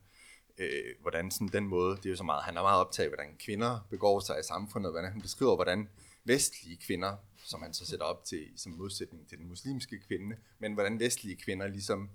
[0.58, 3.16] øh, hvordan sådan den måde, det er jo så meget, han er meget optaget af,
[3.16, 5.90] hvordan kvinder begår sig i samfundet, hvordan han beskriver, hvordan
[6.24, 10.74] vestlige kvinder, som han så sætter op til som modsætning til den muslimske kvinde, men
[10.74, 12.10] hvordan vestlige kvinder ligesom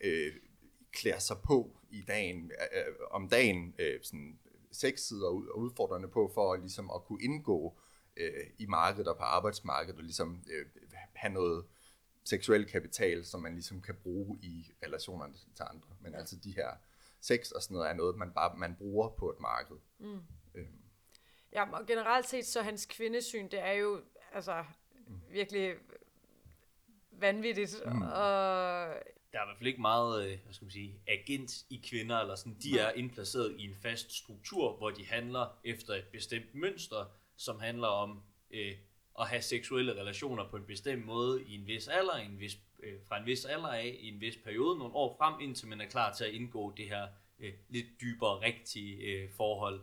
[0.00, 0.32] øh,
[0.94, 4.38] klæder sig på i dagen, øh, om dagen øh, sådan
[5.22, 7.78] og, ud- og udfordrende på, for ligesom at kunne indgå
[8.16, 10.66] øh, i markedet og på arbejdsmarkedet, og ligesom øh,
[11.14, 11.64] have noget
[12.24, 15.88] seksuel kapital, som man ligesom kan bruge i relationerne til andre.
[16.00, 16.70] Men altså de her
[17.20, 19.76] sex og sådan noget er noget, man bare man bruger på et marked.
[19.98, 20.20] Mm.
[20.54, 20.80] Øhm,
[21.52, 24.00] Ja, og generelt set, så hans kvindesyn, det er jo
[24.32, 24.64] altså
[25.30, 25.74] virkelig
[27.12, 27.82] vanvittigt.
[27.86, 28.02] Mm.
[28.02, 28.88] Og
[29.34, 32.18] Der er i hvert fald ikke meget, øh, hvad skal man sige, agent i kvinder,
[32.18, 32.56] eller sådan.
[32.62, 37.04] De er indplaceret i en fast struktur, hvor de handler efter et bestemt mønster,
[37.36, 38.76] som handler om øh,
[39.20, 42.58] at have seksuelle relationer på en bestemt måde i en vis alder, i en vis,
[42.82, 45.80] øh, fra en vis alder af, i en vis periode, nogle år frem, indtil man
[45.80, 49.80] er klar til at indgå det her øh, lidt dybere, rigtige øh, forhold.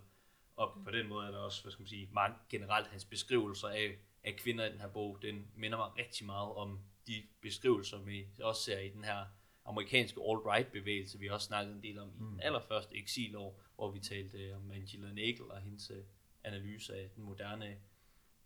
[0.55, 3.67] Og på den måde er der også, hvad skal man sige, mange generelt hans beskrivelser
[3.67, 7.97] af, af kvinder i den her bog, den minder mig rigtig meget om de beskrivelser,
[7.97, 9.25] vi også ser i den her
[9.65, 14.37] amerikanske alt-right-bevægelse, vi også snakkede en del om i den allerførste eksilår, hvor vi talte
[14.37, 16.03] øh, om Angela Nagel og hendes øh,
[16.43, 17.77] analyse af den moderne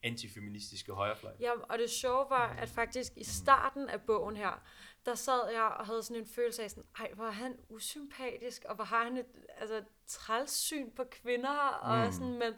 [0.04, 1.34] antifeministiske højrefløj.
[1.40, 4.64] Ja, og det sjove var, at faktisk i starten af bogen her,
[5.06, 8.66] der sad jeg og havde sådan en følelse af sådan, ej, hvor er han usympatisk,
[8.66, 9.26] og hvor har han et
[9.58, 12.54] altså, trælssyn på kvinder, og sådan, men,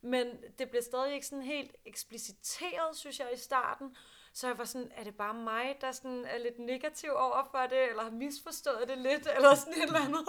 [0.00, 0.26] men
[0.58, 3.96] det blev stadig ikke sådan helt ekspliciteret, synes jeg, i starten.
[4.32, 7.58] Så jeg var sådan, er det bare mig, der sådan er lidt negativ over for
[7.58, 10.28] det, eller har misforstået det lidt, eller sådan et eller andet.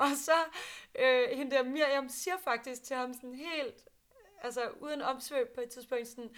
[0.00, 0.32] Og så,
[0.98, 3.84] øh, hende der Miriam siger faktisk til ham sådan helt,
[4.42, 6.30] altså uden omsvøb på et tidspunkt sådan,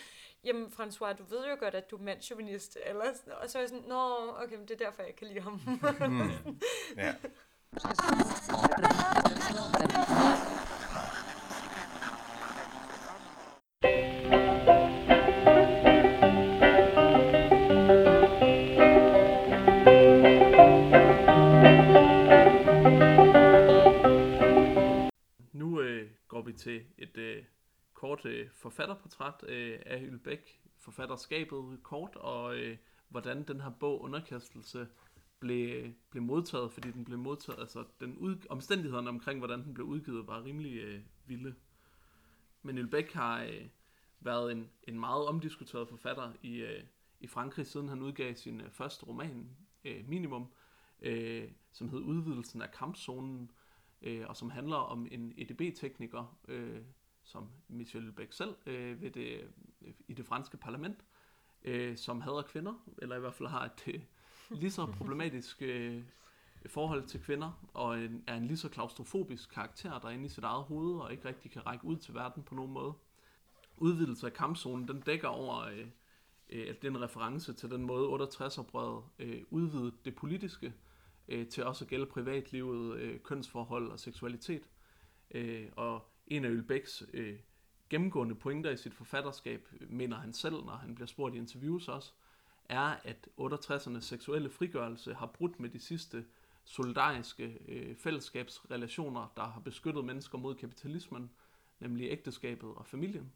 [0.44, 3.62] jamen François, du ved jo godt, at du er mandchauvinist, eller sådan, og så er
[3.62, 5.60] jeg sådan, nå, okay, men det er derfor, jeg kan lide ham.
[6.96, 7.14] Ja.
[27.14, 27.44] et øh,
[27.94, 32.76] kort øh, forfatterportræt øh, af Ylbæk, forfatterskabet kort, og øh,
[33.08, 34.88] hvordan den her bog Underkastelse
[35.40, 39.74] blev, øh, blev modtaget, fordi den blev modtaget, altså den ud, omstændighederne omkring, hvordan den
[39.74, 41.54] blev udgivet, var rimelig øh, vilde.
[42.62, 43.68] Men Ylbæk har øh,
[44.20, 46.84] været en, en meget omdiskuteret forfatter i, øh,
[47.20, 50.52] i Frankrig, siden han udgav sin øh, første roman, øh, Minimum,
[51.00, 53.50] øh, som hed Udvidelsen af kampzonen,
[54.02, 56.82] øh, og som handler om en EDB-tekniker, øh,
[57.24, 59.50] som Michel Beck selv, øh, ved det,
[59.82, 61.04] øh, i det franske parlament,
[61.64, 64.00] øh, som hader kvinder, eller i hvert fald har et øh,
[64.50, 66.02] lige så problematisk øh,
[66.66, 70.28] forhold til kvinder, og en, er en lige så klaustrofobisk karakter, der er inde i
[70.28, 72.94] sit eget hoved, og ikke rigtig kan række ud til verden på nogen måde.
[73.76, 75.86] Udvidelse af kampzonen, den dækker over, øh,
[76.48, 80.74] øh, det er en reference til den måde 68-oprøret øh, udvidede det politiske,
[81.28, 84.68] øh, til også at gælde privatlivet, øh, kønsforhold og seksualitet.
[85.30, 87.38] Øh, og en af Ølbæks øh,
[87.90, 91.88] gennemgående pointer i sit forfatterskab, øh, mener han selv, når han bliver spurgt i interviews
[91.88, 92.12] også,
[92.64, 96.24] er, at 68'ernes seksuelle frigørelse har brudt med de sidste
[96.64, 101.30] solidariske øh, fællesskabsrelationer, der har beskyttet mennesker mod kapitalismen,
[101.80, 103.32] nemlig ægteskabet og familien.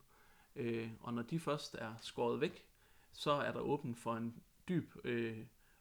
[0.57, 2.67] Øh, og når de først er skåret væk,
[3.13, 5.39] så er der åben for en dyb øh,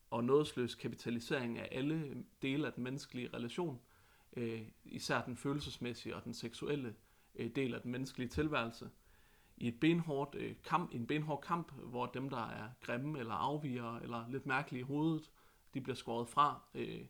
[0.10, 3.80] og nådesløs kapitalisering af alle dele af den menneskelige relation,
[4.38, 6.96] øh, især den følelsesmæssige og den seksuelle
[7.36, 8.90] øh, del af den menneskelige tilværelse,
[9.58, 13.98] i et benhårdt øh, kamp, en benhård kamp, hvor dem, der er grimme eller afviger
[13.98, 15.32] eller lidt mærkelige i hovedet,
[15.74, 17.02] de bliver skåret fra øh,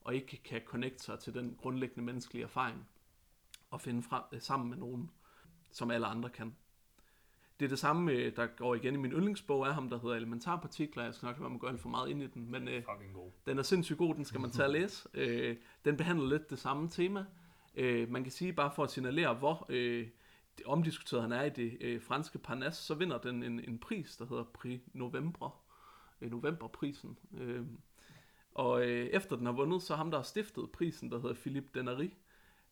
[0.00, 2.88] og ikke kan connecte sig til den grundlæggende menneskelige erfaring
[3.70, 5.10] og finde frem, øh, sammen med nogen,
[5.70, 6.56] som alle andre kan.
[7.60, 10.16] Det er det samme, øh, der går igen i min yndlingsbog af ham, der hedder
[10.16, 11.04] Elementarpartikler.
[11.04, 12.68] Jeg skal nok lade være med at gå alt for meget ind i den, men
[12.68, 12.82] øh,
[13.46, 15.08] den er sindssygt god, den skal man tage og læse.
[15.14, 17.26] Øh, den behandler lidt det samme tema.
[17.74, 20.08] Øh, man kan sige, bare for at signalere, hvor øh,
[20.58, 24.16] det omdiskuteret han er i det øh, franske Parnasse, så vinder den en, en pris,
[24.16, 25.50] der hedder Prix Novembre.
[26.20, 27.18] Øh, Novemberprisen.
[27.38, 27.62] Øh,
[28.54, 31.70] og øh, efter den har vundet, så ham, der har stiftet prisen, der hedder Philippe
[31.74, 32.08] Denary,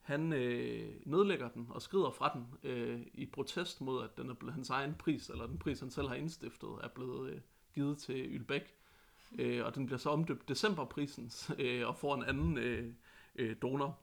[0.08, 4.34] han øh, nedlægger den og skrider fra den øh, i protest mod, at den er
[4.34, 7.40] blevet hans egen pris, eller den pris, han selv har indstiftet, er blevet øh,
[7.74, 8.74] givet til Ylbæk.
[9.38, 12.92] Øh, og den bliver så omdøbt Decemberprisen øh, og får en anden øh,
[13.36, 13.98] øh, donor.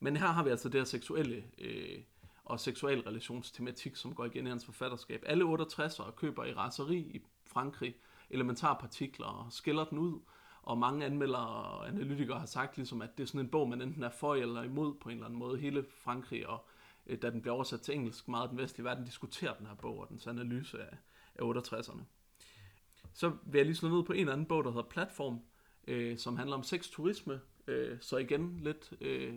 [0.00, 1.98] Men her har vi altså det her seksuelle øh,
[2.44, 5.22] og seksualrelationstematik, som går igen i hans forfatterskab.
[5.26, 7.94] Alle 68'ere køber i raseri i Frankrig
[8.30, 10.20] elementarpartikler og skiller den ud.
[10.62, 13.82] Og mange anmeldere og analytikere har sagt, ligesom, at det er sådan en bog, man
[13.82, 15.58] enten er for eller imod på en eller anden måde.
[15.58, 16.66] Hele Frankrig, og
[17.06, 19.74] øh, da den bliver oversat til engelsk, meget af den vestlige verden diskuterer den her
[19.74, 20.96] bog og dens analyse af,
[21.34, 22.02] af 68'erne.
[23.12, 25.40] Så vil jeg lige slå ned på en anden bog, der hedder Platform,
[25.86, 27.40] øh, som handler om sexturisme.
[27.66, 29.34] Øh, så igen lidt øh,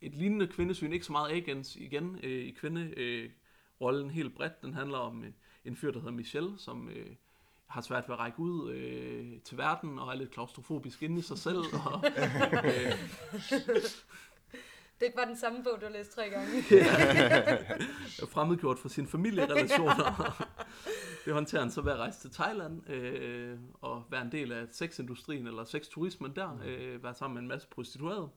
[0.00, 3.30] et lignende kvindesyn, ikke så meget agens igen øh, i kvinderollen øh,
[3.80, 4.62] rollen helt bredt.
[4.62, 5.30] Den handler om øh,
[5.64, 7.16] en fyr, der hedder Michel, som øh,
[7.66, 11.22] har svært ved at række ud øh, til verden og er lidt klaustrofobisk inde i
[11.22, 11.58] sig selv.
[11.58, 12.04] Og,
[12.64, 12.92] øh,
[15.00, 16.58] Det var den samme bog, du har læst tre gange.
[18.22, 20.48] er fremmedgjort for sine familierelationer.
[21.24, 24.66] det håndterer han så ved at rejse til Thailand øh, og være en del af
[24.72, 28.28] sexindustrien eller sexturismen der, øh, være sammen med en masse prostituerede.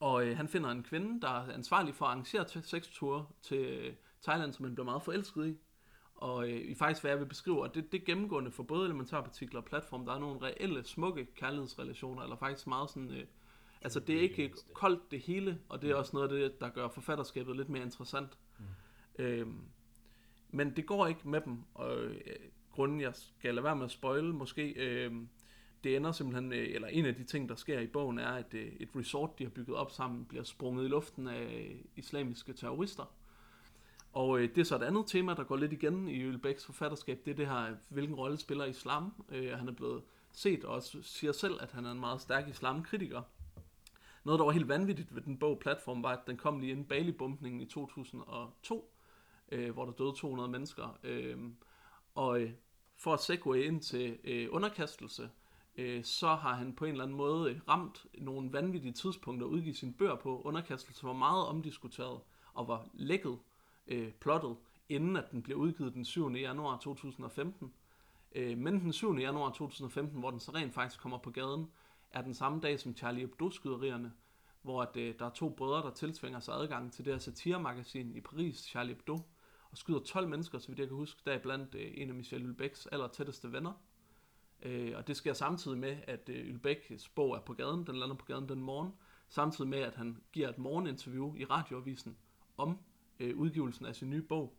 [0.00, 3.58] Og øh, han finder en kvinde, der er ansvarlig for at arrangere til sexture til
[3.58, 5.56] øh, Thailand, som han bliver meget forelsket i.
[6.14, 9.60] Og øh, i faktisk, hvad jeg vil beskrive, og det, det gennemgående for både elementarpartikler
[9.60, 13.10] og platform, der er nogle reelle, smukke kærlighedsrelationer, eller faktisk meget sådan...
[13.10, 13.24] Øh,
[13.82, 16.68] altså, det er ikke koldt det hele, og det er også noget af det, der
[16.68, 18.38] gør forfatterskabet lidt mere interessant.
[18.58, 18.64] Mm.
[19.24, 19.62] Øhm,
[20.48, 22.20] men det går ikke med dem, og øh,
[22.70, 25.12] grunden jeg skal lade være med at spoile måske, øh,
[25.84, 28.54] det ender simpelthen, med, eller en af de ting, der sker i bogen, er, at
[28.54, 32.52] øh, et resort, de har bygget op sammen, bliver sprunget i luften af øh, islamiske
[32.52, 33.04] terrorister.
[34.12, 37.20] Og øh, det er så et andet tema, der går lidt igen i Ølbæks forfatterskab,
[37.24, 39.24] det er det her, hvilken rolle spiller islam.
[39.28, 42.48] Øh, han er blevet set og også siger selv, at han er en meget stærk
[42.48, 43.22] islamkritiker.
[44.24, 46.84] Noget, der var helt vanvittigt ved den bog Platform, var, at den kom lige inden
[46.84, 48.94] Bali-bumpningen i 2002,
[49.52, 50.98] øh, hvor der døde 200 mennesker.
[51.02, 51.38] Øh,
[52.14, 52.50] og øh,
[52.96, 55.30] for at segue ind til øh, underkastelse,
[55.80, 59.74] øh, så har han på en eller anden måde ramt nogle vanvittige tidspunkter at udgive
[59.74, 60.42] sine bøger på.
[60.42, 62.20] Underkastelse var meget omdiskuteret
[62.54, 63.38] og var lækket,
[63.86, 64.56] øh, plottet,
[64.88, 66.30] inden at den blev udgivet den 7.
[66.30, 67.72] januar 2015.
[68.34, 69.18] Øh, men den 7.
[69.18, 71.70] januar 2015, hvor den så rent faktisk kommer på gaden,
[72.10, 74.12] er den samme dag som Charlie Hebdo-skyderierne,
[74.62, 78.16] hvor at, øh, der er to brødre, der tilsvinger sig adgang til det her satiremagasin
[78.16, 79.18] i Paris, Charlie Hebdo,
[79.70, 82.14] og skyder 12 mennesker, så vidt jeg kan huske, der er blandt øh, en af
[82.14, 83.72] Michel Hulbecks aller tætteste venner.
[84.62, 88.14] Øh, og det sker samtidig med, at øh, Houellebecqs bog er på gaden, den lander
[88.14, 88.92] på gaden den morgen,
[89.28, 92.16] samtidig med, at han giver et morgeninterview i radioavisen
[92.56, 92.78] om
[93.20, 94.56] øh, udgivelsen af sin nye bog,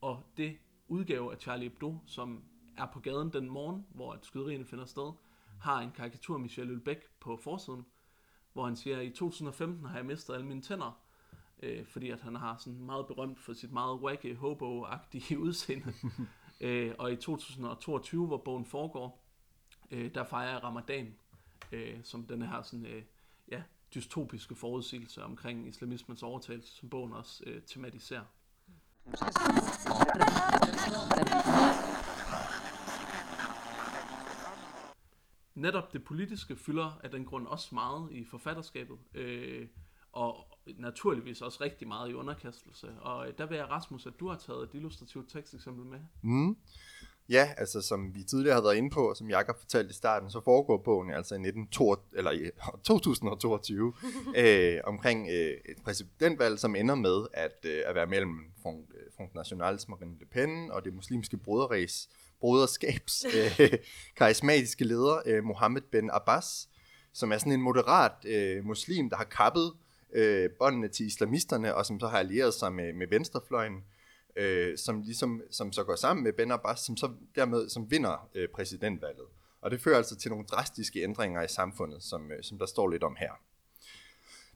[0.00, 0.58] og det
[0.88, 2.42] udgave af Charlie Hebdo, som
[2.76, 5.12] er på gaden den morgen, hvor at skyderierne finder sted,
[5.60, 7.86] har en karikatur af Michel Houellebecq på forsiden,
[8.52, 11.00] hvor han siger, at i 2015 har jeg mistet alle mine tænder,
[11.62, 15.92] øh, fordi at han har sådan meget berømt for sit meget wacky, hobo-agtige udseende.
[16.60, 19.27] øh, og i 2022, hvor bogen foregår,
[19.90, 21.14] øh, der fejrer jeg ramadan,
[21.72, 23.02] øh, som den her sådan, øh,
[23.50, 23.62] ja,
[23.94, 28.24] dystopiske forudsigelse omkring islamismens overtagelse, som bogen også øh, tematiserer.
[35.54, 39.68] Netop det politiske fylder af den grund også meget i forfatterskabet, øh,
[40.12, 43.00] og naturligvis også rigtig meget i underkastelse.
[43.00, 46.00] Og øh, der vil jeg, Rasmus, at du har taget et illustrativt teksteksempel med.
[46.22, 46.56] Mm.
[47.30, 50.30] Ja, altså som vi tidligere har været inde på, og som Jakob fortalte i starten,
[50.30, 52.50] så foregår bogen altså i 1922, eller i
[52.84, 53.94] 2022
[54.36, 59.12] øh, omkring øh, et præsidentvalg, som ender med at, øh, at være mellem Front, øh,
[59.16, 62.08] Front Nationals Marine Le Pen og det muslimske broderræs,
[62.40, 63.26] broderskabs
[63.60, 63.72] øh,
[64.16, 66.68] karismatiske leder øh, Mohammed Ben Abbas,
[67.12, 69.72] som er sådan en moderat øh, muslim, der har kappet
[70.14, 73.97] øh, båndene til islamisterne, og som så har allieret sig med, med venstrefløjen, øh,
[74.38, 78.28] øh, som, ligesom, som så går sammen med Ben Abbas, som så dermed som vinder
[78.34, 79.26] øh, præsidentvalget.
[79.60, 82.88] Og det fører altså til nogle drastiske ændringer i samfundet, som, øh, som der står
[82.88, 83.32] lidt om her.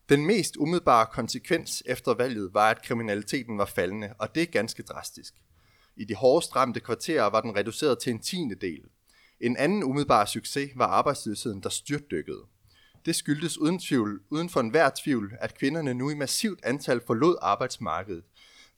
[0.09, 4.83] Den mest umiddelbare konsekvens efter valget var, at kriminaliteten var faldende, og det er ganske
[4.83, 5.35] drastisk.
[5.97, 8.85] I de hårdest ramte kvarterer var den reduceret til en tiende del.
[9.41, 12.43] En anden umiddelbar succes var arbejdsløsheden, der styrtdykkede.
[13.07, 17.37] Det skyldtes uden, tvivl, uden for enhver tvivl, at kvinderne nu i massivt antal forlod
[17.43, 18.25] arbejdsmarkedet,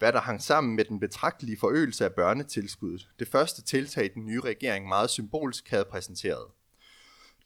[0.05, 4.41] hvad der hang sammen med den betragtelige forøgelse af børnetilskuddet, det første tiltag den nye
[4.41, 6.47] regering meget symbolsk havde præsenteret.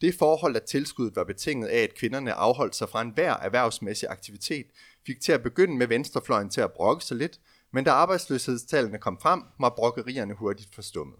[0.01, 4.65] Det forhold, at tilskuddet var betinget af, at kvinderne afholdt sig fra enhver erhvervsmæssig aktivitet,
[5.05, 7.39] fik til at begynde med venstrefløjen til at brokke sig lidt,
[7.71, 11.19] men da arbejdsløshedstallene kom frem, var brokkerierne hurtigt forstummet.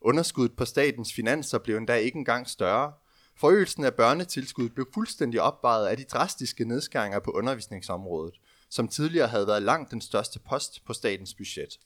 [0.00, 2.92] Underskuddet på statens finanser blev endda ikke engang større.
[3.36, 8.34] Forøgelsen af børnetilskuddet blev fuldstændig opvejet af de drastiske nedskæringer på undervisningsområdet–
[8.72, 11.78] som tidligere havde været langt den største post på statens budget.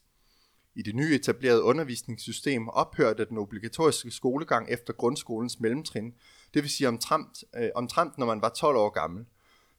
[0.74, 6.14] I det nye etablerede undervisningssystem ophørte den obligatoriske skolegang efter grundskolens mellemtrin,
[6.54, 9.24] det vil sige omtrent, øh, omtrent når man var 12 år gammel.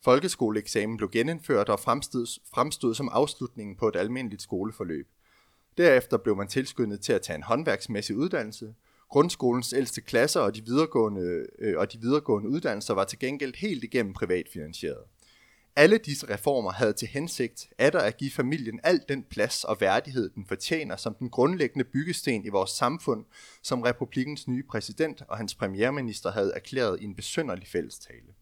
[0.04, 5.08] Folkeskoleeksamen blev genindført og fremstod, fremstod som afslutningen på et almindeligt skoleforløb.
[5.78, 8.76] Derefter blev man tilskyndet til at tage en håndværksmæssig uddannelse.
[9.10, 13.84] Grundskolens ældste klasser og de videregående, øh, og de videregående uddannelser var til gengæld helt
[13.84, 15.04] igennem privatfinansieret.
[15.78, 20.30] Alle disse reformer havde til hensigt at at give familien al den plads og værdighed,
[20.30, 23.26] den fortjener som den grundlæggende byggesten i vores samfund,
[23.62, 28.34] som republikens nye præsident og hans premierminister havde erklæret i en besynderlig fællestale.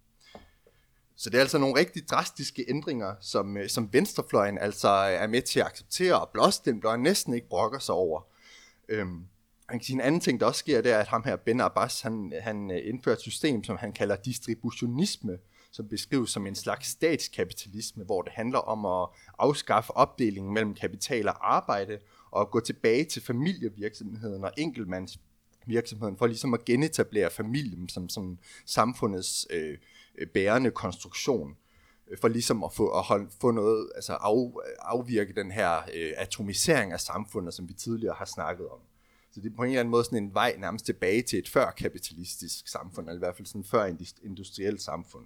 [1.16, 5.28] Så det er altså nogle rigtig drastiske ændringer, som, øh, som venstrefløjen altså øh, er
[5.28, 8.22] med til at acceptere, og blåstemple næsten ikke brokker sig over.
[8.90, 9.28] Øhm,
[9.70, 11.62] man kan sige, en anden ting, der også sker, det er, at ham her, Ben
[11.62, 15.38] Abbas, han, han øh, indfører et system, som han kalder distributionisme,
[15.76, 19.10] som beskrives som en slags statskapitalisme, hvor det handler om at
[19.40, 22.00] afskaffe opdelingen mellem kapital og arbejde,
[22.32, 29.48] og gå tilbage til familievirksomheden og enkeltmandsvirksomheden, for ligesom at genetablere familien som, som samfundets
[29.50, 29.78] øh,
[30.18, 31.56] øh, bærende konstruktion
[32.08, 36.12] øh, for ligesom at få, at holde, få noget, altså af, afvirke den her øh,
[36.18, 38.80] atomisering af samfundet, som vi tidligere har snakket om.
[39.32, 41.50] Så det er på en eller anden måde sådan en vej nærmest tilbage til et
[41.50, 45.26] før kapitalistisk samfund, eller i hvert fald sådan før industrielt samfund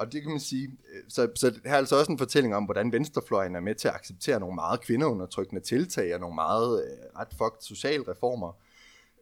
[0.00, 2.54] og det kan man sige, øh, så, så det her er altså også en fortælling
[2.54, 6.84] om, hvordan venstrefløjen er med til at acceptere nogle meget kvindeundertrykkende tiltag og nogle meget
[6.84, 8.52] øh, ret fucked socialreformer.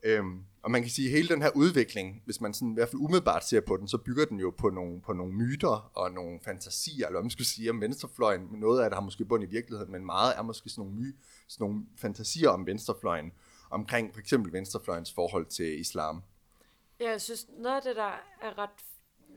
[0.02, 2.88] Øhm, og man kan sige, at hele den her udvikling, hvis man sådan, i hvert
[2.88, 6.12] fald umiddelbart ser på den, så bygger den jo på nogle, på nogle myter og
[6.12, 8.48] nogle fantasier, eller hvad man skulle sige om venstrefløjen.
[8.52, 11.16] Noget af det har måske bund i virkeligheden, men meget er måske sådan nogle, my,
[11.48, 13.32] sådan nogle fantasier om venstrefløjen,
[13.70, 16.22] omkring for eksempel venstrefløjens forhold til islam.
[17.00, 18.12] Ja, jeg synes, noget af det, der
[18.42, 18.70] er ret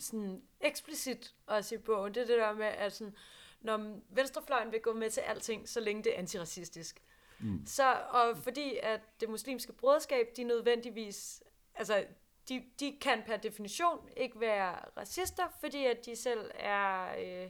[0.01, 3.15] sådan eksplicit også i bogen, det er det der med, at sådan,
[3.61, 7.01] når venstrefløjen vil gå med til alting, så længe det er antiracistisk.
[7.39, 7.65] Mm.
[7.65, 11.43] Så, og fordi at det muslimske broderskab, de nødvendigvis,
[11.75, 12.05] altså
[12.49, 17.49] de, de kan per definition ikke være racister, fordi at de selv er øh,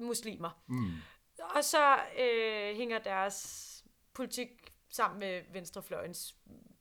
[0.00, 0.62] muslimer.
[0.66, 0.92] Mm.
[1.38, 3.66] Og så øh, hænger deres
[4.12, 4.48] politik
[4.88, 6.36] sammen med venstrefløjens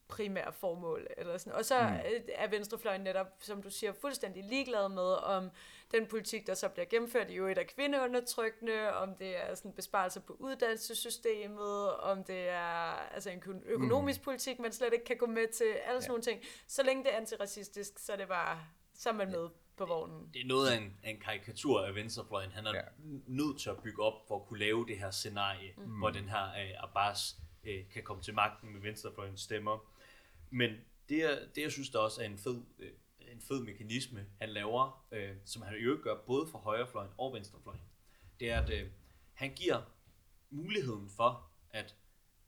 [0.10, 1.08] primære formål.
[1.18, 1.54] Eller sådan.
[1.54, 2.24] Og så mm.
[2.36, 5.50] er venstrefløjen netop, som du siger, fuldstændig ligeglad med, om
[5.92, 10.22] den politik, der så bliver gennemført i øvrigt er kvindeundertrykkende, om det er sådan besparelser
[10.22, 14.24] på uddannelsessystemet, om det er altså en økonomisk mm.
[14.24, 16.08] politik, man slet ikke kan gå med til, alle sådan ja.
[16.08, 16.42] nogle ting.
[16.68, 18.60] Så længe det er antiracistisk, så er det bare,
[18.94, 20.30] så er man med på vognen.
[20.34, 22.52] Det er noget af en, en karikatur af venstrefløjen.
[22.52, 22.82] Han er ja.
[23.28, 25.84] nødt til at bygge op for at kunne lave det her scenarie, mm.
[25.84, 29.92] hvor den her uh, Abbas uh, kan komme til magten med venstrefløjens stemmer.
[30.50, 30.72] Men
[31.10, 32.92] det, jeg, det, jeg synes, der også er en fed, øh,
[33.32, 37.82] en fed mekanisme, han laver, øh, som han jo gør både for højrefløjen og venstrefløjen,
[38.40, 38.88] det er, at øh,
[39.34, 39.82] han giver
[40.50, 41.96] muligheden for, at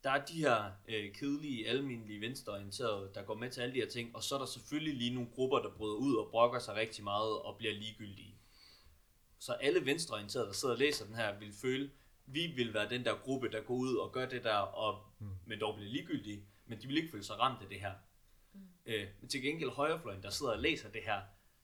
[0.04, 3.88] der er de her øh, kedelige, almindelige venstreorienterede, der går med til alle de her
[3.88, 6.74] ting, og så er der selvfølgelig lige nogle grupper, der bryder ud og brokker sig
[6.74, 8.36] rigtig meget og bliver ligegyldige.
[9.38, 11.90] Så alle venstreorienterede, der sidder og læser den her, vil føle,
[12.26, 15.26] vi vil være den der gruppe, der går ud og gør det der, og, mm.
[15.46, 17.92] men dog bliver ligegyldige men de vil ikke føle sig ramt af det her.
[18.52, 18.60] Mm.
[18.86, 21.20] Øh, men til gengæld højrefløjen, der sidder og læser det her,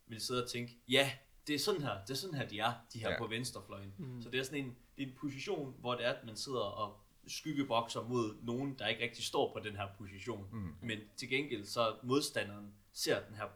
[0.07, 1.13] vil sidde og tænke, ja,
[1.47, 3.19] det er sådan her, det er sådan her, de er, de her ja.
[3.19, 3.95] på venstrefløjen.
[3.99, 4.23] Mm.
[4.23, 6.61] Så det er sådan en, det er en position, hvor det er, at man sidder
[6.61, 10.49] og skyggebokser mod nogen, der ikke rigtig står på den her position.
[10.53, 10.75] Mm.
[10.83, 13.47] Men til gengæld så modstanderen ser den her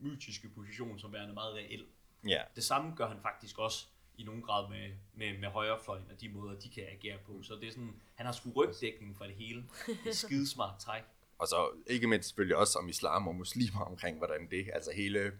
[0.00, 1.86] mytiske position som værende meget reel.
[2.28, 2.42] Ja.
[2.56, 3.86] Det samme gør han faktisk også
[4.18, 7.42] i nogen grad med, med, med højrefløjen og de måder, de kan agere på.
[7.42, 9.64] Så det er sådan, han har sgu rygdækning for det hele.
[9.86, 11.02] Det er skidesmart træk.
[11.38, 15.32] Og så ikke mindst selvfølgelig også om islam og muslimer omkring, hvordan det, altså hele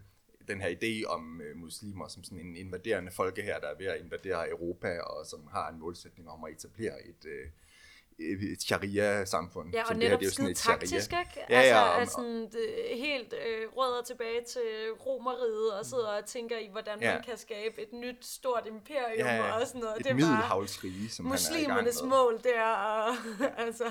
[0.48, 3.86] den her idé om øh, muslimer som sådan en invaderende folke her, der er ved
[3.86, 7.50] at invadere Europa, og som har en målsætning om at etablere et, øh,
[8.18, 9.72] et sharia-samfund.
[9.72, 11.20] Ja, og netop det her, det er jo sådan taktisk, sharia.
[11.20, 11.40] ikke?
[11.50, 12.64] Ja, altså, ja, altså, sådan, det,
[12.96, 14.70] helt øh, rødder tilbage til
[15.06, 17.14] romeriet, og sidder og tænker i, hvordan ja.
[17.14, 19.60] man kan skabe et nyt, stort imperium, ja, ja.
[19.60, 20.00] og sådan noget.
[20.00, 22.16] Et det middelhavsrige, som muslimernes han er i gang med.
[22.16, 23.14] mål, der, og,
[23.66, 23.84] altså...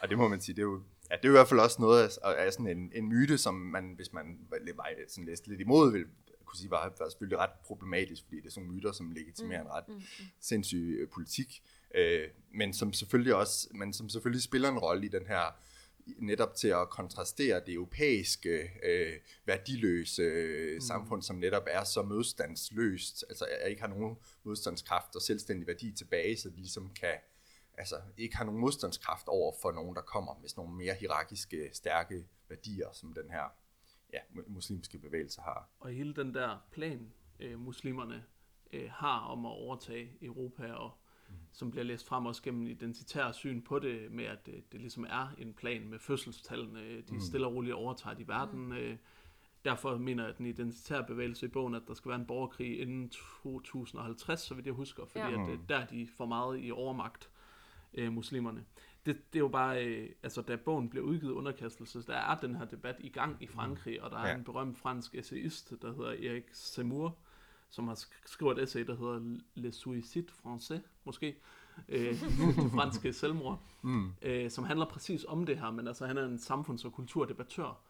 [0.00, 1.76] Og det må man sige, det er jo Ja, det er i hvert fald også
[1.80, 4.38] noget af, af sådan en, en myte, som man, hvis man
[4.76, 6.04] var sådan læste lidt imod, vil
[6.50, 9.66] kunne sige, var, var selvfølgelig ret problematisk, fordi det er sådan myter, som legitimerer mm,
[9.66, 10.24] en ret mm, mm.
[10.40, 11.62] sindssyg øh, politik
[11.94, 15.60] øh, men som selvfølgelig også, men som selvfølgelig spiller en rolle i den her
[16.18, 19.12] netop til at kontrastere det europæiske øh,
[19.46, 20.80] værdiløse øh, mm.
[20.80, 26.36] samfund, som netop er så modstandsløst, altså ikke har nogen modstandskraft og selvstændig værdi tilbage,
[26.36, 27.14] så de ligesom kan
[27.78, 31.70] altså ikke har nogen modstandskraft over for nogen, der kommer med sådan nogle mere hierarkiske,
[31.72, 33.44] stærke værdier, som den her
[34.12, 35.70] ja, muslimske bevægelse har.
[35.80, 38.24] Og hele den der plan, øh, muslimerne
[38.72, 40.99] øh, har om at overtage Europa og
[41.52, 45.04] som bliver læst frem også gennem identitær syn på det, med at det, det ligesom
[45.08, 47.20] er en plan med fødselstallene, de mm.
[47.20, 48.64] stille og roligt overtager i verden.
[48.64, 48.72] Mm.
[48.72, 48.96] Øh,
[49.64, 52.80] derfor mener jeg, at den identitære bevægelse i bogen, at der skal være en borgerkrig
[52.80, 55.42] inden 2050, så vidt jeg husker, fordi ja.
[55.42, 57.30] at det, der de får meget i overmagt,
[57.94, 58.64] øh, muslimerne.
[59.06, 62.54] Det, det er jo bare, øh, altså da bogen bliver udgivet underkastelse, der er den
[62.54, 64.34] her debat i gang i Frankrig, og der er ja.
[64.34, 67.18] en berømt fransk essayist, der hedder Erik Zemmour,
[67.70, 71.36] som har skrevet et essay, der hedder Le Suicide Français, måske,
[71.88, 72.20] øh,
[72.62, 74.12] det franske selvmord, mm.
[74.22, 77.80] øh, som handler præcis om det her, men altså han er en samfunds- og kulturdebattør.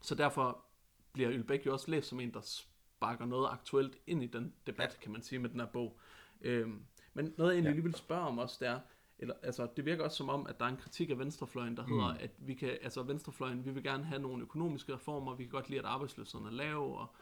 [0.00, 0.64] Så derfor
[1.12, 4.98] bliver Ylbæk jo også læst som en, der sparker noget aktuelt ind i den debat,
[5.02, 5.98] kan man sige, med den her bog.
[6.40, 6.68] Øh,
[7.14, 8.80] men noget jeg egentlig lige vil spørge om også, det er,
[9.18, 11.86] eller, altså, det virker også som om, at der er en kritik af venstrefløjen, der
[11.86, 11.92] mm.
[11.92, 15.50] hedder, at vi kan, altså venstrefløjen, vi vil gerne have nogle økonomiske reformer, vi kan
[15.50, 17.14] godt lide, at arbejdsløsheden er lav, og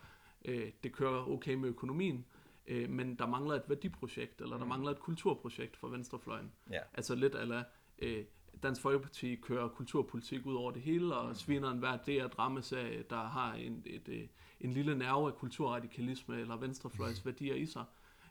[0.44, 2.24] øh, det kører okay med økonomien,
[2.66, 4.68] øh, men der mangler et værdiprojekt, eller der mm.
[4.68, 6.52] mangler et kulturprojekt for venstrefløjen.
[6.70, 6.80] Ja.
[6.94, 7.64] Altså lidt ala,
[7.98, 8.24] øh,
[8.62, 11.34] Dansk Folkeparti kører kulturpolitik ud over det hele, og mm.
[11.34, 14.28] sviner en hver DR dramaserie, der har en, et, et,
[14.60, 17.26] en lille nerve af kulturradikalisme eller venstrefløjs mm.
[17.26, 17.84] værdier i sig.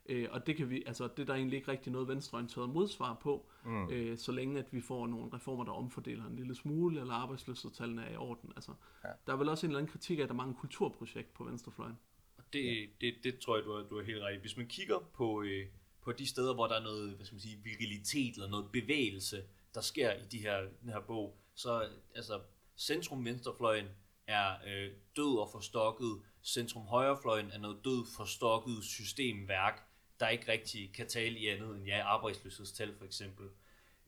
[0.10, 3.20] Øh, og det kan vi, altså det er der egentlig ikke rigtig noget venstreorienteret modsvar
[3.22, 3.90] på, mm.
[3.90, 8.06] øh, så længe at vi får nogle reformer, der omfordeler en lille smule, eller arbejdsløshedstallene
[8.06, 8.54] er i orden.
[8.56, 8.72] Altså,
[9.04, 9.10] ja.
[9.28, 11.44] Der er vel også en eller anden kritik af, at der er mange kulturprojekt på
[11.44, 11.98] venstrefløjen.
[12.38, 14.38] Og Det, det, det tror jeg, du har, du har helt ret i.
[14.38, 15.68] Hvis man kigger på, øh,
[16.02, 19.44] på de steder, hvor der er noget hvad skal man sige, virilitet eller noget bevægelse,
[19.74, 22.42] der sker i de her, den her bog, så altså,
[22.78, 23.86] centrum venstrefløjen
[24.28, 29.87] er øh, død og forstokket, centrum højrefløjen er noget død forstokket systemværk,
[30.20, 33.48] der ikke rigtig kan tale i andet end ja, arbejdsløshedstal for eksempel.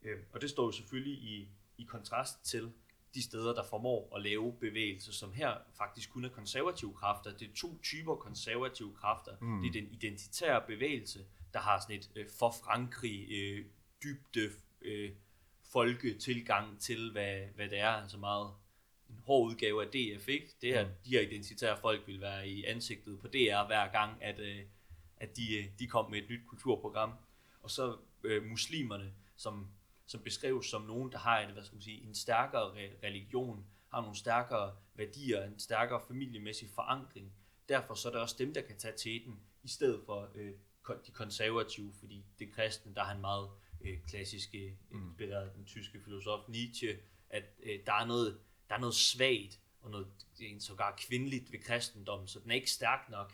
[0.04, 1.48] Øh, og det står jo selvfølgelig i,
[1.78, 2.72] i kontrast til
[3.14, 7.38] de steder, der formår at lave bevægelser, som her faktisk kun er konservative kræfter.
[7.38, 9.32] Det er to typer konservative kræfter.
[9.42, 9.62] Mm.
[9.62, 13.66] Det er den identitære bevægelse, der har sådan et øh, for Frankrig øh,
[14.04, 14.52] dybde
[14.82, 15.12] øh,
[15.64, 17.90] folketilgang til, hvad, hvad det er.
[17.90, 18.54] Altså meget
[19.10, 20.56] en hård udgave af DF, ikke?
[20.62, 20.92] Det her, mm.
[21.06, 24.60] de her identitære folk vil være i ansigtet på DR hver gang, at, øh,
[25.20, 27.14] at de, øh, de kom med et nyt kulturprogram.
[27.62, 29.68] Og så øh, muslimerne, som
[30.10, 32.72] som beskrives som nogen, der har en, hvad skal man sige, en stærkere
[33.04, 37.34] religion, har nogle stærkere værdier, en stærkere familiemæssig forankring.
[37.70, 40.54] Derfor så er det også dem, der kan tage teten, i stedet for øh,
[41.08, 43.50] de konservative, fordi det kristne, der har han meget
[43.82, 45.08] øh, klassisk øh, mm.
[45.08, 46.98] inspireret af den tyske filosof Nietzsche,
[47.30, 48.40] at øh, der, er noget,
[48.70, 50.08] der er noget svagt og noget
[50.40, 53.34] en sågar kvindeligt ved kristendommen, så den er ikke stærk nok.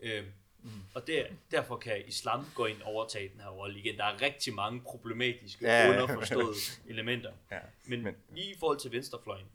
[0.00, 0.26] Øh,
[0.62, 0.70] Mm.
[0.94, 3.96] Og der, derfor kan islam gå ind og overtage den her rolle igen.
[3.96, 5.90] Der er rigtig mange problematiske, ja.
[5.90, 6.56] underforståede
[6.92, 7.32] elementer.
[7.50, 7.58] Ja.
[7.86, 9.46] Men, Men i forhold til venstrefløjen,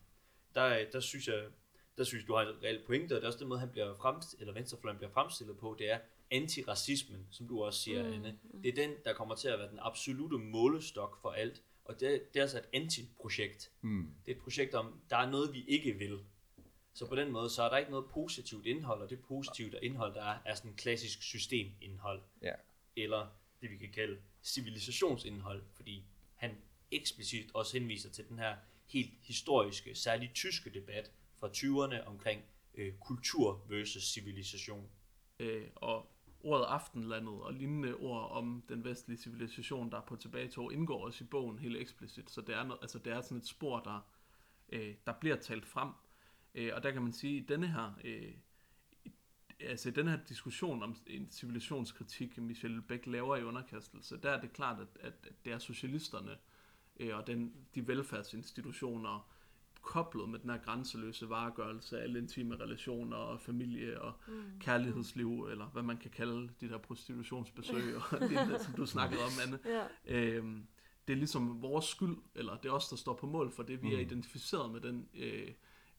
[0.55, 1.43] der, der synes jeg,
[1.97, 3.95] der synes du har et reelt pointe, og det er også den måde, han bliver
[3.95, 5.99] fremstillet, eller venstrefløjen bliver fremstillet på, det er
[6.31, 8.13] antiracismen, som du også siger, mm.
[8.13, 8.37] Anne.
[8.63, 11.61] Det er den, der kommer til at være den absolute målestok for alt.
[11.85, 13.71] Og det, det er altså et anti-projekt.
[13.81, 14.07] Mm.
[14.25, 16.19] Det er et projekt om, der er noget, vi ikke vil.
[16.95, 20.13] Så på den måde, så er der ikke noget positivt indhold, og det positive indhold,
[20.13, 22.21] der er, er sådan en klassisk systemindhold.
[22.41, 22.53] Ja.
[22.95, 23.27] Eller
[23.61, 26.57] det, vi kan kalde civilisationsindhold, fordi han
[26.91, 28.55] eksplicit også henviser til den her
[28.87, 32.41] helt historiske, særligt tyske debat fra 20'erne omkring
[32.73, 34.89] øh, kultur versus civilisation.
[35.39, 41.05] Øh, og ordet aftenlandet og lignende ord om den vestlige civilisation, der på tilbagetog, indgår
[41.05, 42.29] også i bogen helt eksplicit.
[42.31, 44.09] Så det er, noget, altså det er sådan et spor, der,
[44.69, 45.89] øh, der bliver talt frem
[46.55, 48.31] Øh, og der kan man sige, at denne her, øh,
[49.59, 54.53] altså den her diskussion om en civilisationskritik, Michel Beck laver i underkastelse, der er det
[54.53, 56.37] klart, at, at det er socialisterne
[56.99, 59.31] øh, og den, de velfærdsinstitutioner,
[59.81, 64.59] koblet med den her grænseløse varegørelse af alle intime relationer og familie og mm.
[64.59, 69.31] kærlighedsliv, eller hvad man kan kalde de der prostitutionsbesøg, og det, som du snakkede om,
[69.45, 69.59] Anne.
[69.65, 69.85] Ja.
[70.05, 70.67] Øhm,
[71.07, 73.81] det er ligesom vores skyld, eller det er os, der står på mål for det.
[73.81, 73.95] Vi mm.
[73.95, 75.47] er identificeret med den øh,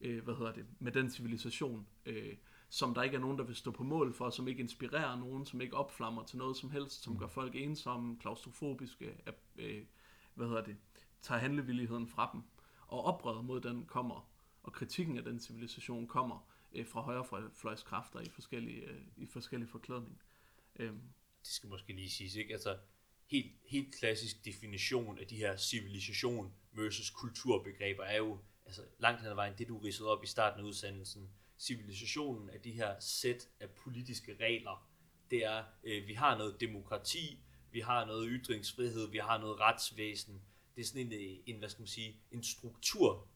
[0.00, 2.36] øh, hvad hedder det, med den civilisation, øh,
[2.68, 5.46] som der ikke er nogen, der vil stå på mål for, som ikke inspirerer nogen,
[5.46, 7.18] som ikke opflammer til noget som helst, som mm.
[7.18, 9.16] gør folk ensomme, klaustrofobiske,
[9.56, 9.84] øh,
[10.34, 10.76] hvad hedder det,
[11.22, 12.42] tager handlevilligheden fra dem.
[12.86, 14.30] Og oprøret mod den kommer,
[14.62, 20.22] og kritikken af den civilisation kommer øh, fra højrefløjskræfter i forskellige, øh, i forskellige forklædning.
[20.76, 20.92] Øh.
[21.40, 22.52] Det skal måske lige siges, ikke?
[22.52, 22.78] Altså,
[23.30, 29.30] helt, helt klassisk definition af de her civilisation versus kulturbegreber er jo altså langt hen
[29.30, 33.48] ad vejen, det du ridsede op i starten af udsendelsen, civilisationen af de her sæt
[33.60, 34.88] af politiske regler,
[35.30, 37.40] det er, øh, vi har noget demokrati,
[37.72, 40.42] vi har noget ytringsfrihed, vi har noget retsvæsen.
[40.76, 43.28] Det er sådan en, øh, en hvad skal man sige, en struktur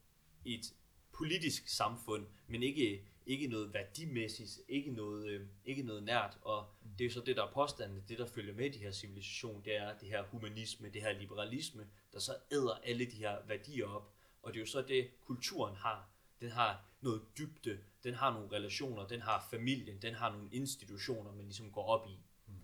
[0.44, 0.74] i et
[1.12, 6.38] politisk samfund, men ikke, ikke noget værdimæssigt, ikke noget, øh, ikke noget nært.
[6.42, 6.66] Og
[6.98, 9.62] det er jo så det, der er påstanden, det der følger med de her civilisation,
[9.64, 13.86] det er det her humanisme, det her liberalisme, der så æder alle de her værdier
[13.86, 14.14] op.
[14.42, 16.08] Og det er jo så det, kulturen har.
[16.40, 21.32] Den har noget dybde, den har nogle relationer, den har familien, den har nogle institutioner,
[21.32, 22.18] man ligesom går op i.
[22.46, 22.54] Mm.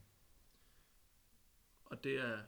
[1.84, 2.38] Og det er,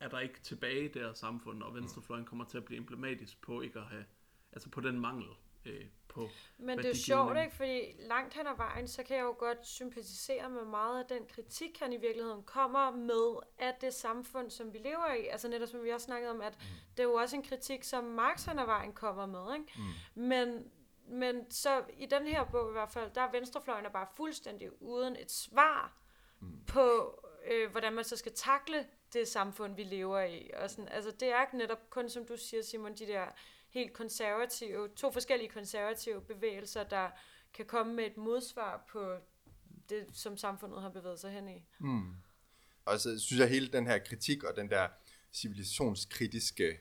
[0.00, 3.40] er der ikke tilbage i det her samfund, og venstrefløjen kommer til at blive emblematisk
[3.40, 4.04] på ikke at have,
[4.52, 5.28] altså på den mangel
[5.64, 6.28] øh, på
[6.58, 7.56] Men det er jo sjovt, ikke?
[7.56, 11.26] Fordi langt hen ad vejen, så kan jeg jo godt sympatisere med meget af den
[11.34, 15.26] kritik, han i virkeligheden kommer med af det samfund, som vi lever i.
[15.26, 16.66] Altså netop som vi også snakket om, at mm.
[16.96, 19.72] det er jo også en kritik, som Marx hen ad vejen kommer med, ikke?
[19.76, 20.22] Mm.
[20.22, 20.70] Men,
[21.08, 24.82] men så i den her bog i hvert fald, der er venstrefløjen er bare fuldstændig
[24.82, 25.96] uden et svar
[26.40, 26.64] mm.
[26.66, 27.18] på,
[27.50, 30.50] øh, hvordan man så skal takle det samfund, vi lever i.
[30.56, 33.26] Og sådan, altså det er netop kun, som du siger, Simon, de der
[33.70, 37.10] helt konservative, to forskellige konservative bevægelser, der
[37.54, 39.16] kan komme med et modsvar på
[39.88, 41.64] det, som samfundet har bevæget sig hen i.
[41.78, 42.14] Mm.
[42.84, 44.88] Og så synes jeg, hele den her kritik og den der
[45.32, 46.80] civilisationskritiske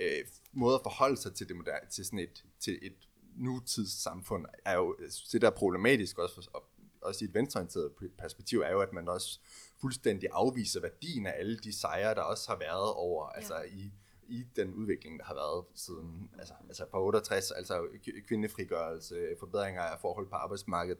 [0.00, 4.74] øh, måde at forholde sig til det moderne, til sådan et, til et nutidssamfund, er
[4.74, 4.96] jo
[5.32, 6.64] det, der er problematisk også, for,
[7.02, 9.40] også i et venstreorienteret perspektiv, er jo, at man også
[9.80, 13.36] fuldstændig afviser værdien af alle de sejre, der også har været over, ja.
[13.36, 13.92] altså i
[14.28, 17.86] i den udvikling, der har været siden altså, altså på 68, altså
[18.28, 20.98] kvindefrigørelse, forbedringer af forhold på arbejdsmarkedet,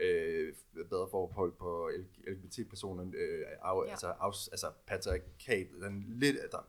[0.00, 0.54] øh,
[0.90, 1.90] bedre forhold på
[2.26, 3.90] LGBT-personer, øh, af, Ja.
[3.90, 6.68] altså, af, altså patriarkat, den lidt, der,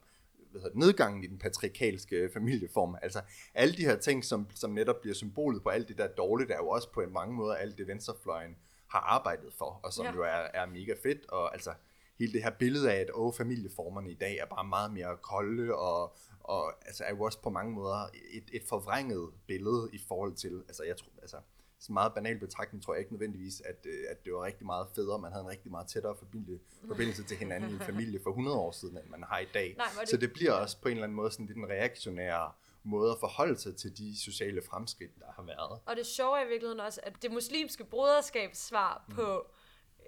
[0.52, 2.96] hvad hedder nedgangen i den patriarkalske familieform.
[3.02, 3.22] Altså
[3.54, 6.54] alle de her ting, som, som netop bliver symbolet på alt det der dårlige, der
[6.54, 10.06] er jo også på en mange måder alt det venstrefløjen har arbejdet for, og som
[10.06, 10.14] ja.
[10.14, 11.74] jo er, er mega fedt, og altså
[12.20, 15.76] hele det her billede af, at åh, familieformerne i dag er bare meget mere kolde,
[15.76, 20.34] og, og altså er jo også på mange måder et, et forvrænget billede i forhold
[20.36, 21.38] til, altså jeg tror, altså
[21.80, 24.88] så meget banal betragtning tror jeg ikke nødvendigvis, at, øh, at det var rigtig meget
[24.96, 28.30] federe, man havde en rigtig meget tættere familie, forbindelse til hinanden i en familie for
[28.30, 29.76] 100 år siden, end man har i dag.
[29.78, 32.58] Nej, det- Så det bliver også på en eller anden måde sådan lidt en reaktionær
[32.84, 35.80] måde at forholde sig til de sociale fremskridt, der har været.
[35.86, 39.16] Og det sjove er i virkeligheden også, at det muslimske broderskabs svar Mm.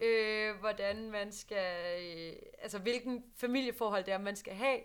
[0.01, 4.79] Øh, hvordan man skal, øh, altså hvilken familieforhold det er, man skal have,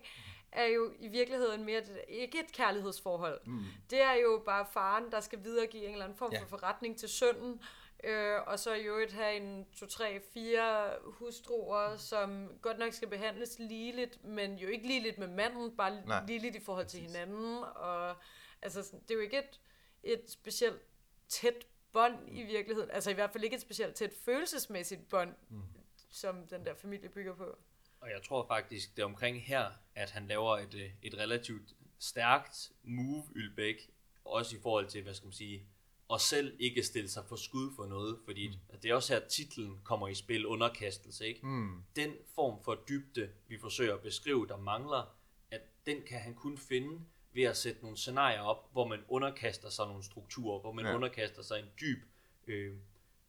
[0.52, 3.40] er jo i virkeligheden mere det, ikke et kærlighedsforhold.
[3.46, 3.62] Mm.
[3.90, 6.40] Det er jo bare faren, der skal videregive en eller anden form Ja.
[6.40, 7.62] for forretning til sønnen,
[8.04, 13.08] øh, og så i øvrigt have en, to, tre, fire hustruer, som godt nok skal
[13.08, 16.24] behandles ligeligt, men jo ikke ligeligt med manden, bare Nej.
[16.26, 17.64] ligeligt i forhold til hinanden.
[17.76, 18.16] Og,
[18.62, 19.60] altså, det er jo ikke et,
[20.02, 20.82] et specielt
[21.28, 22.90] tæt bånd i virkeligheden.
[22.90, 25.62] Altså i hvert fald ikke et specielt tæt følelsesmæssigt bånd, mm.
[26.10, 27.58] som den der familie bygger på.
[28.00, 31.74] Og jeg tror faktisk, det er omkring her, at han laver et, øh, et relativt
[31.98, 33.90] stærkt move, Ylbæk,
[34.24, 35.66] også i forhold til, hvad skal man sige,
[36.08, 38.78] og selv ikke stille sig for skud for noget, fordi mm.
[38.80, 41.46] det er også her, at titlen kommer i spil, underkastelse, ikke?
[41.46, 41.82] Mm.
[41.96, 45.16] Den form for dybde, vi forsøger at beskrive, der mangler,
[45.50, 47.00] at den kan han kun finde
[47.34, 50.94] ved at sætte nogle scenarier op, hvor man underkaster sig nogle strukturer, hvor man Ja.
[50.94, 51.98] underkaster sig en dyb,
[52.46, 52.76] øh,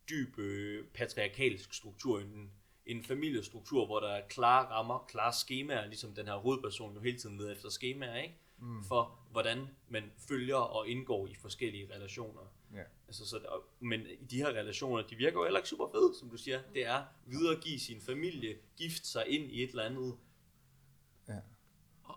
[0.09, 2.51] dyb øh, patriarkalsk struktur, en,
[2.85, 7.17] en familiestruktur, hvor der er klare rammer, klare skemaer, ligesom den her hovedperson jo hele
[7.17, 8.35] tiden leder efter skemaer, ikke?
[8.59, 8.83] Mm.
[8.83, 12.41] For hvordan man følger og indgår i forskellige relationer.
[12.73, 12.81] Ja.
[13.07, 16.13] Altså, så der, men i de her relationer, de virker jo heller ikke super fede,
[16.19, 16.59] som du siger.
[16.73, 20.17] Det er videregive sin familie, gifte sig ind i et eller andet.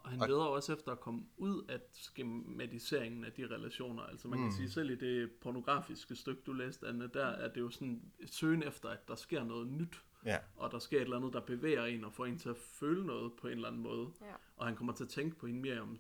[0.05, 4.03] Og han leder også efter at komme ud af skematiseringen af de relationer.
[4.03, 7.61] Altså man kan sige, selv i det pornografiske stykke, du læste, Anne, der er det
[7.61, 10.03] jo sådan et søgen efter, at der sker noget nyt.
[10.25, 10.39] Ja.
[10.57, 13.07] Og der sker et eller andet, der bevæger en og får en til at føle
[13.07, 14.11] noget på en eller anden måde.
[14.21, 14.35] Ja.
[14.57, 15.99] Og han kommer til at tænke på hende mere om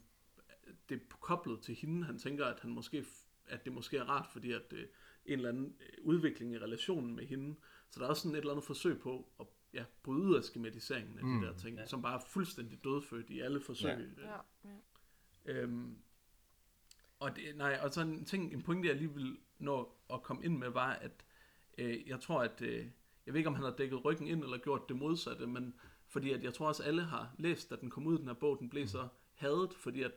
[0.88, 2.06] det er koblet til hende.
[2.06, 3.04] Han tænker, at, han måske,
[3.46, 4.86] at det måske er rart, fordi at øh,
[5.26, 7.56] en eller anden udvikling i relationen med hende.
[7.90, 10.44] Så der er også sådan et eller andet forsøg på at ja, bryde ud af
[10.44, 11.40] skematiseringen af mm.
[11.40, 11.86] de der ting, ja.
[11.86, 14.14] som bare er fuldstændig dødfødt i alle forsøg.
[14.18, 14.30] Ja.
[14.30, 14.38] Ja.
[15.44, 15.52] Ja.
[15.52, 15.96] Øhm,
[17.20, 20.44] og, det, nej, og så en ting, en pointe, jeg lige vil nå at komme
[20.44, 21.24] ind med, var, at
[21.78, 22.86] øh, jeg tror, at øh,
[23.26, 25.74] jeg ved ikke, om han har dækket ryggen ind eller gjort det modsatte, men
[26.06, 28.58] fordi at jeg tror også, alle har læst, at den kom ud, den her bog,
[28.60, 30.12] den blev så hadet, fordi at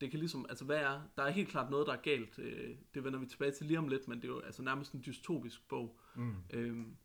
[0.00, 2.76] det kan ligesom, altså hvad er, der er helt klart noget, der er galt, øh,
[2.94, 5.02] det vender vi tilbage til lige om lidt, men det er jo altså nærmest en
[5.06, 5.98] dystopisk bog.
[6.14, 6.34] Mm.
[6.50, 6.96] Øhm,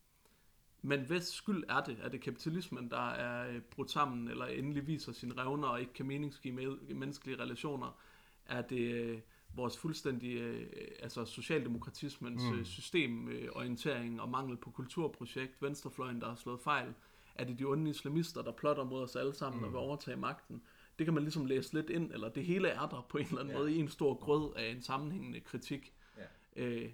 [0.82, 1.97] men hvad skyld er det?
[2.03, 5.93] Er det kapitalismen, der er øh, brudt sammen, eller endelig viser sine revner og ikke
[5.93, 7.99] kan meningsgive med- menneskelige relationer?
[8.45, 9.19] Er det øh,
[9.55, 10.67] vores fuldstændige, øh,
[10.99, 12.65] altså socialdemokratismens mm.
[12.65, 16.93] systemorientering og mangel på kulturprojekt, venstrefløjen, der har slået fejl?
[17.36, 19.65] Er det de onde islamister, der plotter mod os alle sammen mm.
[19.65, 20.61] og vil overtage magten?
[20.99, 23.39] Det kan man ligesom læse lidt ind, eller det hele er der på en eller
[23.39, 23.59] anden Ja.
[23.59, 25.93] måde i en stor grød af en sammenhængende kritik.
[26.17, 26.63] Ja.
[26.63, 26.89] Øh,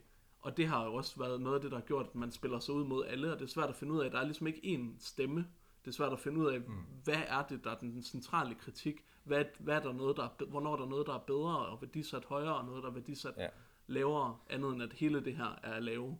[0.45, 2.59] og det har jo også været noget af det, der har gjort, at man spiller
[2.59, 4.47] sig ud mod alle, og det er svært at finde ud af, der er ligesom
[4.47, 5.47] ikke én stemme.
[5.85, 6.83] Det er svært at finde ud af, mm.
[7.03, 9.05] hvad er det, der er den centrale kritik?
[9.23, 11.81] Hvad, hvad er der noget, der er, hvornår er der noget, der er bedre og
[11.81, 13.47] værdisat højere, og noget, der er værdisat ja.
[13.87, 16.19] lavere, andet end at hele det her er lave.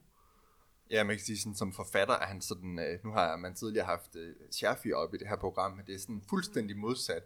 [0.91, 3.86] Ja, man kan sige, sådan, som forfatter er han sådan, øh, nu har man tidligere
[3.86, 7.23] haft øh, Scherfi op i det her program, men det er sådan fuldstændig modsat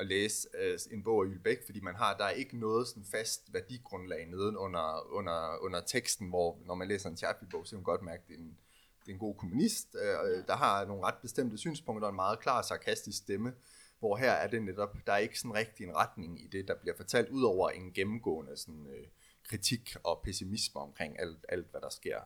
[0.00, 3.04] at læse øh, en bog af Ylbæk, fordi man har, der er ikke noget sådan
[3.04, 7.78] fast værdigrundlag nede under, under, under teksten, hvor når man læser en Scherfi-bog, så kan
[7.78, 8.58] man godt mærke, at det er en,
[9.00, 10.42] det er en god kommunist, øh, ja.
[10.42, 13.52] der har nogle ret bestemte synspunkter og en meget klar sarkastisk stemme,
[13.98, 16.74] hvor her er det netop, der er ikke sådan rigtig en retning i det, der
[16.74, 19.06] bliver fortalt, ud over en gennemgående sådan, øh,
[19.48, 22.20] kritik og pessimisme omkring alt, alt hvad der sker.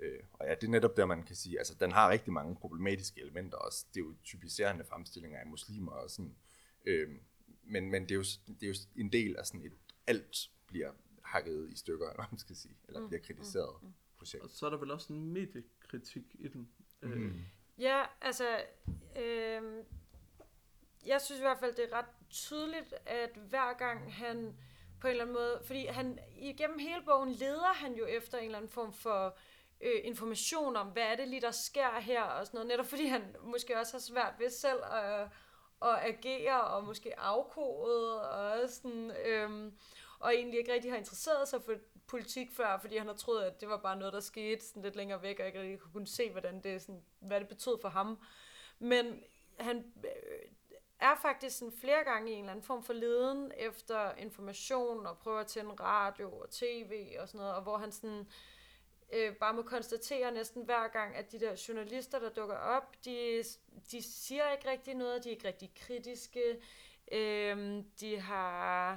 [0.00, 2.56] Øh, og ja, det er netop der, man kan sige, altså den har rigtig mange
[2.56, 3.86] problematiske elementer også.
[3.94, 6.34] Det er jo typiserende fremstillinger af muslimer og sådan.
[6.84, 7.08] Øh,
[7.62, 9.72] men, men det, er jo, det er jo en del af sådan et,
[10.06, 13.74] alt bliver hakket i stykker, eller hvad man skal sige, eller bliver kritiseret
[14.18, 14.44] projekt.
[14.44, 16.68] Og så er der vel også en mediekritik i den.
[17.02, 17.12] Mm.
[17.12, 17.34] Øh,
[17.78, 18.64] Ja, altså,
[19.18, 19.84] øh,
[21.06, 24.56] jeg synes i hvert fald, det er ret tydeligt, at hver gang han
[25.00, 28.44] på en eller anden måde, fordi han igennem hele bogen leder han jo efter en
[28.44, 29.38] eller anden form for
[29.80, 33.06] øh, information om, hvad er det lige, der sker her og sådan noget, netop fordi
[33.06, 35.28] han måske også har svært ved selv at,
[35.82, 39.78] at agere og måske afkodet og sådan, øhm,
[40.18, 41.74] og egentlig ikke rigtig har interesseret sig for
[42.06, 44.96] politik før, fordi han har troet, at det var bare noget, der skete sådan lidt
[44.96, 48.18] længere væk, og ikke rigtig kunne se, hvordan det, sådan, hvad det betød for ham.
[48.78, 49.22] Men
[49.58, 50.50] han øh,
[51.00, 55.18] er faktisk sådan flere gange i en eller anden form for leden efter information, og
[55.18, 58.26] prøver at tænde radio og tv og sådan noget, og hvor han sådan
[59.12, 63.44] øh, bare må konstatere næsten hver gang, at de der journalister, der dukker op, de,
[63.90, 66.42] de siger ikke rigtig noget, de er ikke rigtig kritiske,
[67.12, 68.92] øh, de har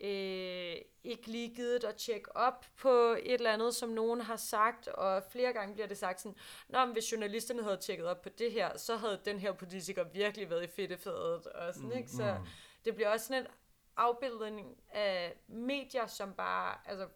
[0.00, 4.88] øh, ikke lige givet at tjekke op på et eller andet, som nogen har sagt,
[4.88, 8.28] og flere gange bliver det sagt sådan, Nå, men hvis journalisterne havde tjekket op på
[8.28, 12.10] det her, så havde den her politiker virkelig været i fedtefadet, og sådan, ikke?
[12.10, 12.46] Så Mm.
[12.84, 13.48] det bliver også sådan en
[13.96, 17.08] afbildning af medier, som bare altså,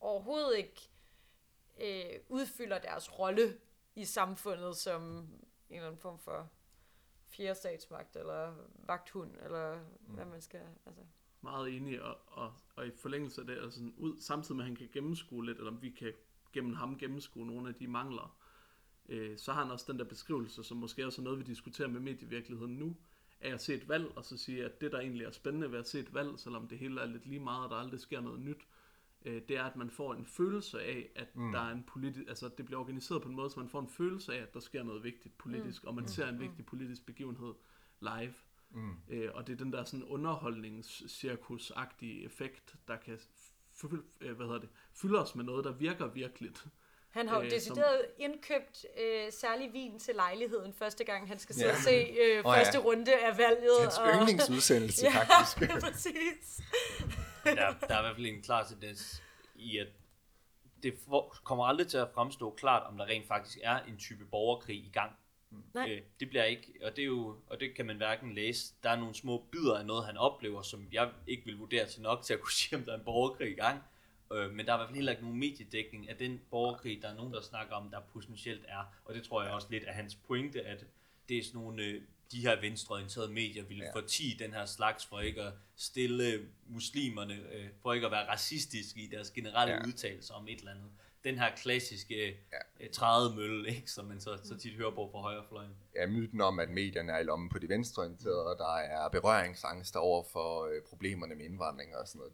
[0.00, 0.88] overhovedet ikke
[1.80, 3.58] øh, udfylder deres rolle
[3.94, 5.28] i samfundet som en
[5.70, 6.50] eller anden form for
[7.26, 8.54] fjerde statsmagt, eller
[8.86, 10.14] vagthund, eller mm.
[10.14, 10.60] hvad man skal...
[10.86, 11.02] Altså.
[11.40, 14.68] meget enig, og, og, og i forlængelse af det, altså sådan ud, samtidig med, at
[14.68, 16.12] han kan gennemskue lidt, eller vi kan
[16.52, 18.36] gennem ham gennemskue nogle af de mangler,
[19.08, 21.88] øh, så har han også den der beskrivelse, som måske også er noget, vi diskuterer
[21.88, 22.96] med medievirkeligheden nu,
[23.40, 25.78] af at se et valg, og så sige, at det, der egentlig er spændende ved
[25.78, 28.20] at se et valg, selvom det hele er lidt lige meget, og der aldrig sker
[28.20, 28.66] noget nyt,
[29.24, 31.52] øh, det er, at man får en følelse af, at mm.
[31.52, 33.88] der er en politisk, altså det bliver organiseret på en måde, så man får en
[33.88, 35.88] følelse af, at der sker noget vigtigt politisk, mm.
[35.88, 37.54] og man ser en vigtig politisk begivenhed
[38.00, 38.34] live.
[38.70, 38.92] Mm.
[39.08, 43.18] Øh, og det er den der sådan underholdningscirkus-agtige effekt, der kan
[43.74, 46.64] fylde, øh, hvad hedder det, fylde os med noget, der virker virkeligt.
[47.10, 51.54] Han har jo Øh, decideret indkøbt øh, særlig vin til lejligheden første gang, han skal
[51.54, 51.74] sidde Ja.
[51.74, 52.58] og se øh, Åh, ja.
[52.60, 53.80] første runde af valget.
[53.80, 54.06] Hans og...
[54.14, 55.70] yndlingsudsendelse, ja, faktisk.
[55.90, 56.60] præcis.
[57.44, 59.22] Men der, der er i hvert fald en klar tendens
[59.54, 59.88] i, at
[60.82, 64.24] det for, kommer aldrig til at fremstå klart, om der rent faktisk er en type
[64.24, 65.12] borgerkrig i gang.
[65.74, 65.90] Nej.
[65.90, 68.74] Øh, det bliver ikke, og det, er jo, og det kan man hverken læse.
[68.82, 72.02] Der er nogle små bidder af noget, han oplever, som jeg ikke vil vurdere til
[72.02, 73.82] nok til at kunne sige, om der er en borgerkrig i gang.
[74.32, 77.08] Øh, men der er i hvert fald heller ikke nogen mediedækning af den borgerkrig, der
[77.08, 78.94] er nogen, der snakker om, der potentielt er.
[79.04, 80.84] Og det tror jeg også lidt er hans pointe, at
[81.28, 82.02] det er sådan nogle, øh,
[82.34, 83.92] de her venstreorienterede medier vil Ja.
[83.94, 89.00] fortige den her slags for ikke at stille muslimerne, øh, for ikke at være racistiske
[89.00, 89.86] i deres generelle Ja.
[89.86, 90.86] udtalelser om et eller andet.
[91.24, 92.56] Den her klassiske Ja.
[92.80, 92.86] ja.
[92.92, 95.70] trædemølle, ikke, som man så, så tit hører på fra højrefløjen.
[95.96, 99.96] Ja, myten om, at medierne er i lommen på de venstreorienterede, og der er berøringsangst
[99.96, 102.32] over for øh, problemerne med indvandring og sådan noget.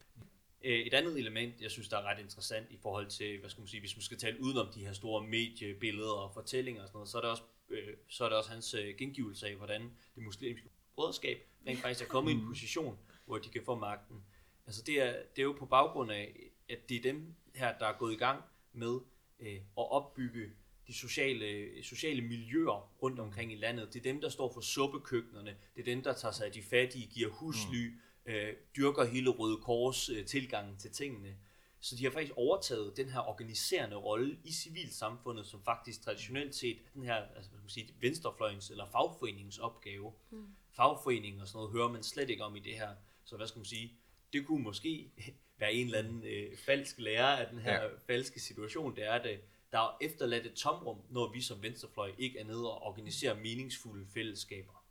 [0.65, 3.61] Øh, Et andet element, jeg synes, der er ret interessant i forhold til, hvad skal
[3.61, 6.97] man sige, hvis man skal tale udenom de her store mediebilleder og fortællinger og sådan
[6.97, 9.83] noget, så er det også, øh, så er det også hans øh, gengivelse af, hvordan
[10.15, 14.25] det muslimske brødreskab rent faktisk er kommet i en position, hvor de kan få magten.
[14.67, 17.87] Altså det er, det er jo på baggrund af, at det er dem her, der
[17.87, 18.43] er gået i gang
[18.73, 19.01] med
[19.41, 20.51] øh, at opbygge
[20.87, 23.95] de sociale, sociale miljøer rundt omkring i landet.
[23.95, 25.57] Det er dem, der står for suppekøkkenerne.
[25.75, 27.95] Det er dem, der tager sig af de fattige, giver husly,
[28.27, 31.37] øh, dyrker hele Røde Kors øh, tilgangen til tingene.
[31.81, 36.77] Så de har faktisk overtaget den her organiserende rolle i civilsamfundet, som faktisk traditionelt set
[36.77, 40.13] er den her altså, man sige, venstrefløjens eller fagforeningens opgave.
[40.31, 40.47] Mm.
[40.73, 42.95] Fagforening og sådan noget hører man slet ikke om i det her.
[43.25, 43.93] Så hvad skal man sige,
[44.33, 45.11] det kunne måske
[45.61, 47.89] være en eller anden øh, falsk lærer af den her Ja.
[48.07, 48.97] falske situation.
[48.97, 49.39] Det er, at øh,
[49.73, 54.07] der er efterladt et tomrum, når vi som venstrefløj ikke er nede og organiserer meningsfulde
[54.15, 54.85] fællesskaber.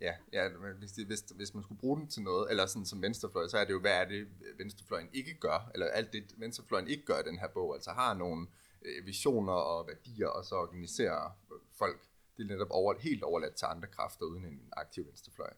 [0.00, 2.86] Ja, ja men hvis, det, hvis, hvis man skulle bruge den til noget, eller sådan
[2.86, 4.28] som venstrefløj, så er det jo, hvad er det,
[4.58, 8.14] venstrefløjen ikke gør, eller alt det, venstrefløjen ikke gør i den her bog, altså har
[8.14, 8.46] nogle
[8.82, 11.38] øh, visioner og værdier, og så organiserer
[11.72, 12.00] folk.
[12.36, 15.50] Det er netop over, helt overladt til andre kræfter uden en aktiv venstrefløj.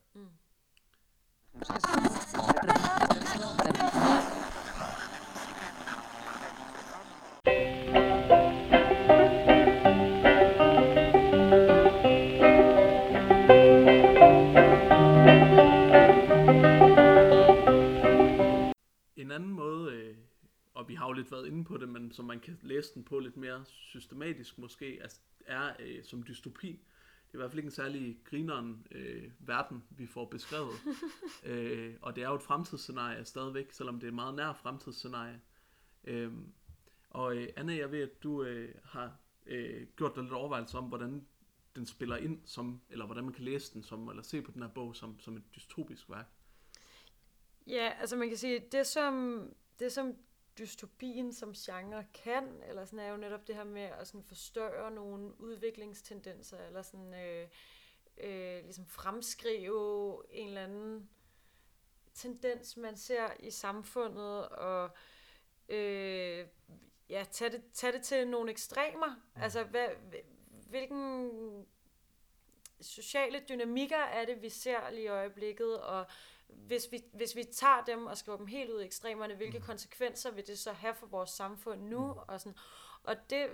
[1.54, 1.60] En
[21.54, 25.20] inde på det, men som man kan læse den på lidt mere systematisk måske, altså,
[25.46, 26.68] er øh, som dystopi.
[26.68, 30.72] Det er i hvert fald ikke en særlig grineren øh, verden, vi får beskrevet.
[31.44, 35.40] øh, og det er jo et fremtidsscenarie stadigvæk, selvom det er et meget nær fremtidsscenarie.
[36.04, 36.32] Øh,
[37.10, 40.84] og øh, Anna, jeg ved, at du øh, har øh, gjort dig lidt overvejelser om,
[40.84, 41.26] hvordan
[41.76, 44.62] den spiller ind som, eller hvordan man kan læse den som, eller se på den
[44.62, 46.26] her bog som, som et dystopisk værk.
[47.66, 49.48] Ja, altså man kan sige, det som,
[49.78, 50.16] det som
[50.58, 54.90] dystopien som genre kan, eller sådan er jo netop det her med at sådan forstørre
[54.90, 57.48] nogle udviklingstendenser, eller sådan øh,
[58.18, 61.10] øh, ligesom fremskrive en eller anden
[62.14, 64.90] tendens, man ser i samfundet, og
[65.68, 66.46] øh,
[67.08, 69.14] ja, tage det, tage det til nogle ekstremer.
[69.36, 69.88] Altså, hvad,
[70.68, 71.66] hvilken
[72.80, 76.06] sociale dynamikker er det, vi ser lige i øjeblikket, og
[76.66, 79.64] hvis vi, hvis vi tager dem og skriver dem helt ud i ekstremerne, hvilke mm.
[79.64, 82.12] konsekvenser vil det så have for vores samfund nu?
[82.12, 82.18] Mm.
[82.28, 82.58] Og, sådan.
[83.04, 83.46] og det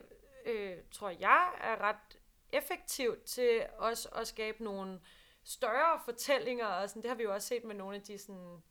[0.47, 2.19] øh, tror jeg er ret
[2.53, 5.01] effektivt til også at skabe nogle
[5.45, 8.63] større fortællinger, og sådan, det har vi jo også set med nogle af de sådan,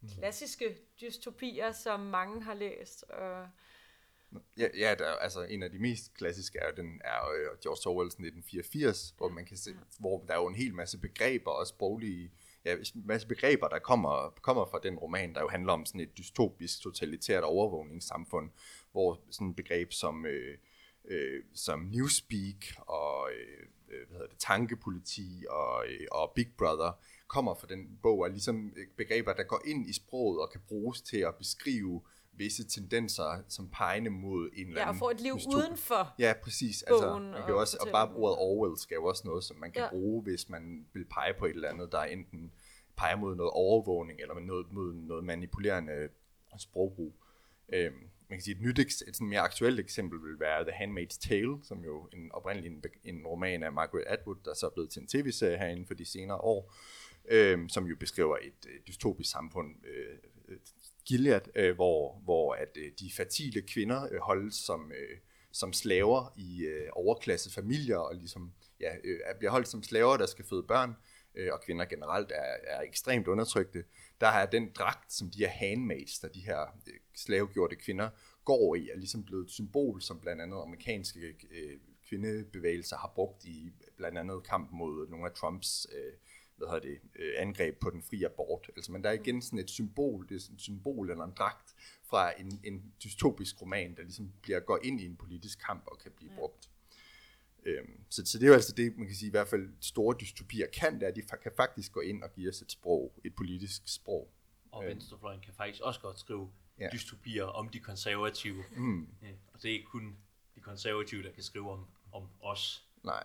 [0.00, 0.08] mm.
[0.18, 3.02] klassiske dystopier, som mange har læst.
[3.02, 3.48] Og,
[4.58, 8.18] Ja, ja der, altså en af de mest klassiske er, den er uh, George Orwell's
[8.18, 12.32] 1984, hvor man kan se, hvor der er jo en hel masse begreber og sproglige,
[12.64, 16.18] ja, masse begreber, der kommer, kommer fra den roman, der jo handler om sådan et
[16.18, 18.50] dystopisk, totalitært overvågningssamfund,
[18.92, 20.58] hvor sådan et begreb som, øh,
[21.08, 26.98] øh, som Newspeak og øh, øh hvad hedder det, tankepoliti og, øh, og Big Brother
[27.26, 31.02] kommer fra den bog, er ligesom begreber, der går ind i sproget og kan bruges
[31.02, 32.02] til at beskrive
[32.38, 34.76] visse tendenser, som pegner mod en eller anden...
[34.76, 36.82] Ja, og få et liv uden for Ja, præcis.
[36.82, 39.72] Altså, man kan og, også, og bare ordet Orwell skal jo også noget, som man
[39.72, 39.90] kan ja.
[39.90, 42.52] bruge, hvis man vil pege på et eller andet, der enten
[42.96, 46.08] peger mod noget overvågning, eller noget, mod noget manipulerende
[46.58, 47.14] sprogbrug.
[47.72, 51.18] Øhm, man kan sige, et nyt, et sådan mere aktuelt eksempel vil være The Handmaid's
[51.28, 54.90] Tale, som jo en, oprindeligt en, en roman af Margaret Atwood, der så er blevet
[54.90, 56.74] til en tv-serie herinde for de senere år,
[57.28, 60.18] øhm, som jo beskriver et, et dystopisk samfund, øh,
[61.08, 65.18] Gilead, øh, hvor, hvor at øh, de fertile kvinder øh, holdes som, øh,
[65.52, 70.26] som slaver i øh, overklasse familier, og ligesom ja, øh, bliver holdt som slaver, der
[70.26, 70.94] skal føde børn,
[71.34, 73.84] øh, og kvinder generelt er, er ekstremt undertrykte.
[74.20, 78.10] Der er den dragt, som de her handmaids, der de her øh, slavegjorte kvinder
[78.44, 81.78] går i, er ligesom blevet et symbol, som blandt andet amerikanske øh,
[82.08, 86.12] kvindebevægelser har brugt i blandt andet kamp mod nogle af Trumps øh,
[86.58, 88.70] hvad hedder det, øh, angreb på den frie abort.
[88.76, 91.32] Altså, men der er igen sådan et symbol, det er sådan et symbol eller en
[91.38, 95.86] dragt fra en, en dystopisk roman, der ligesom bliver, går ind i en politisk kamp
[95.86, 96.38] og kan blive ja.
[96.38, 96.70] brugt.
[97.64, 100.16] Øhm, så, så det er jo altså det, man kan sige, i hvert fald store
[100.20, 103.20] dystopier kan, det er, at de kan faktisk gå ind og give os et sprog,
[103.24, 104.30] et politisk sprog.
[104.72, 104.90] Og øhm.
[104.90, 106.50] venstrefløjen kan faktisk også godt skrive
[106.80, 106.88] ja.
[106.92, 108.64] dystopier om de konservative.
[108.76, 109.08] Mm.
[109.22, 110.16] Ja, og det er ikke kun
[110.54, 112.88] de konservative, der kan skrive om, om os.
[113.04, 113.24] Nej.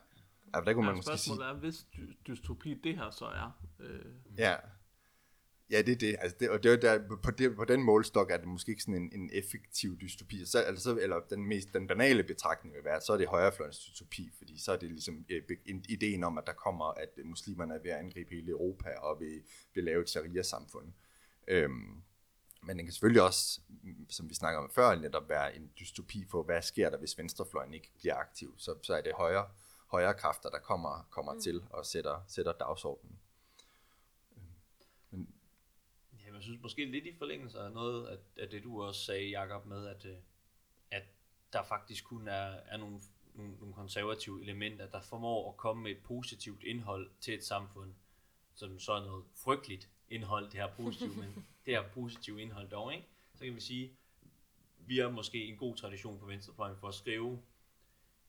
[0.56, 1.44] Ja, der kunne man ja, måske sige...
[1.44, 1.88] er, hvis
[2.28, 3.62] dystopi det her så er.
[3.80, 4.06] Øh...
[4.38, 4.56] Ja.
[5.70, 6.16] Ja, det er det.
[6.20, 8.84] Altså det og det er der, på, det, på den målstok er det måske ikke
[8.84, 10.46] sådan en, en effektiv dystopi.
[10.46, 14.32] Så, altså, eller den mest den banale betragtning vil være, så er det højrefløjens dystopi,
[14.38, 17.80] fordi så er det ligesom øh, en, ideen om, at der kommer, at muslimerne er
[17.80, 19.42] ved at angribe hele Europa og vil,
[19.74, 20.94] vil lave et sharia-samfund.
[21.48, 22.04] Øhm,
[22.64, 23.62] men den kan selvfølgelig også,
[24.10, 27.74] som vi snakker om før, netop være en dystopi for, hvad sker der, hvis venstrefløjen
[27.74, 28.56] ikke bliver aktiv.
[28.58, 29.46] Så, så er det højre
[29.94, 31.42] højere kræfter, der kommer, kommer mm.
[31.42, 33.20] til og sætter, sætter dagsordenen.
[35.12, 35.36] Men,
[36.14, 39.30] ja, jeg synes måske lidt i forlængelse af noget af, af det, du også sagde,
[39.30, 40.18] Jacob, med, at, øh,
[40.92, 41.04] at
[41.54, 43.02] der faktisk kun er, er nogle,
[43.34, 47.94] nogle, nogle konservative elementer, der formår at komme med et positivt indhold til et samfund,
[48.56, 52.94] som så er noget frygteligt indhold, det her positive, men det her positive indhold dog,
[52.94, 53.08] ikke?
[53.36, 53.98] så kan vi sige,
[54.78, 57.42] vi har måske en god tradition på venstrefløjen for at skrive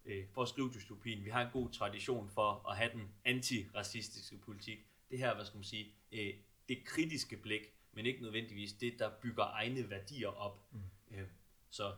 [0.04, 1.24] øh, for at skrive dystopien.
[1.24, 4.78] Vi har en god tradition for at have den antiracistiske politik.
[5.10, 6.34] Det her, hvad skal man sige, øh,
[6.68, 10.72] det kritiske blik, men ikke nødvendigvis det, der bygger egne værdier op.
[10.72, 11.16] Mm.
[11.16, 11.28] Øh,
[11.70, 11.94] så,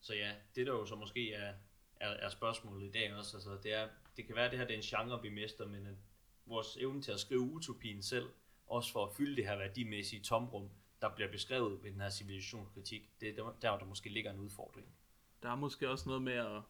[0.00, 1.54] så ja, det der jo så måske er,
[1.96, 4.66] er, er spørgsmålet i dag også, altså det, er, det kan være, at det her
[4.66, 5.94] det er en genre, vi mister, men at
[6.46, 8.30] vores evne til at skrive utopien selv,
[8.66, 10.70] også for at fylde det her værdimæssige tomrum,
[11.02, 14.38] der bliver beskrevet ved den her civilisationskritik, det er der, der, der måske ligger en
[14.38, 14.86] udfordring.
[15.42, 16.62] Der er måske også noget med at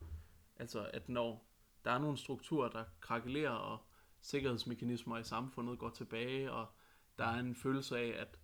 [0.61, 1.51] Altså, at når
[1.85, 3.79] der er nogle strukturer, der krakelerer, og
[4.21, 6.67] sikkerhedsmekanismer i samfundet går tilbage, og
[7.19, 8.39] der er en følelse af, at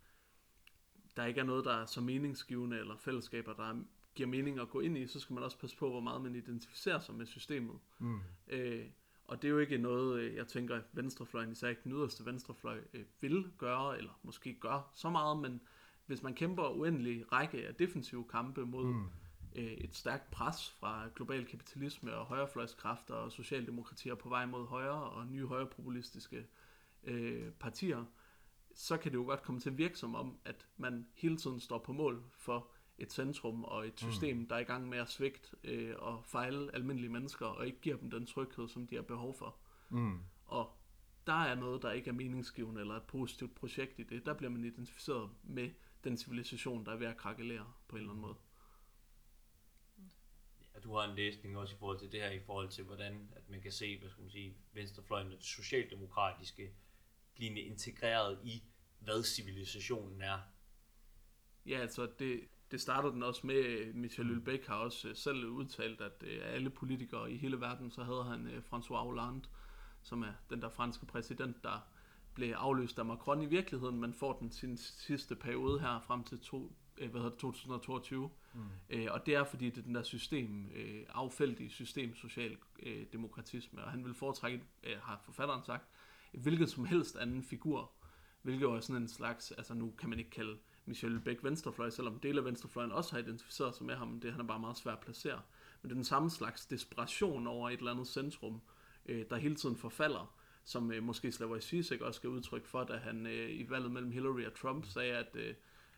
[1.17, 4.81] der ikke er noget, der er så meningsgivende, eller fællesskaber, der giver mening at gå
[4.81, 7.79] ind i, så skal man også passe på, hvor meget man identificerer sig med systemet.
[7.99, 8.21] Mm.
[8.49, 8.87] Øh,
[9.25, 12.81] og det er jo ikke noget, øh, jeg tænker, venstrefløjen, især ikke den yderste venstrefløj,
[12.95, 15.61] øh, vil gøre, eller måske gør så meget, men
[16.07, 19.11] hvis man kæmper uendelig række af defensive kampe mod mm
[19.57, 25.11] øh, et stærkt pres fra global kapitalisme og højrefløjskræfter og socialdemokratier på vej mod højre
[25.11, 26.47] og nye højrepopulistiske
[27.05, 28.05] øh, partier,
[28.75, 31.61] så kan det jo godt komme til at virke som om, at man hele tiden
[31.61, 34.49] står på mål for et centrum og et system, mm.
[34.49, 37.97] der er i gang med at svigte øh, og fejle almindelige mennesker, og ikke giver
[37.97, 39.57] dem den tryghed, som de har behov for.
[39.89, 40.19] Mm.
[40.47, 40.71] Og
[41.27, 44.27] der er noget, der ikke er meningsgivende eller et positivt projekt i det.
[44.27, 45.71] Der bliver man identificeret med
[46.05, 48.37] den civilisation, der er ved at krakelere på en eller anden måde
[50.87, 53.51] du har en læsning også i forhold til det her, i forhold til hvordan at
[53.51, 56.71] man kan se, hvad skal man sige, venstrefløjen og det socialdemokratiske
[57.35, 58.63] blive integreret i,
[58.99, 60.39] hvad civilisationen er.
[61.67, 66.01] Ja, altså det, det startede den også med, Michel Hülbeck har også øh, selv udtalt,
[66.01, 69.49] at øh, alle politikere i hele verden, så havde han øh, François Hollande,
[70.03, 71.89] som er den der franske præsident, der
[72.35, 76.41] blev afløst af Macron i virkeligheden, men får den sin sidste periode her frem til
[76.41, 78.31] to, hvad hedder det, 2022.
[78.57, 78.63] Mm.
[78.91, 83.07] Øh, og det er fordi, det er den der system, øh, affældige system, social øh,
[83.13, 85.89] demokratisme, og han vil foretrække, øh, har forfatteren sagt,
[86.33, 87.91] hvilket som helst anden figur,
[88.43, 91.91] hvilket jo er sådan en slags, altså nu kan man ikke kalde Michel Beck venstrefløj,
[91.91, 94.77] selvom dele af venstrefløjen også har identificeret sig med ham, det han er bare meget
[94.77, 95.41] svært at placere.
[95.83, 98.61] Men det er den samme slags desperation over et eller andet centrum,
[99.07, 102.97] øh, der hele tiden forfalder, som øh, måske Slavoj Zizek også skal udtrykke for, da
[102.97, 105.55] han øh, i valget mellem Hillary og Trump sagde, at, øh,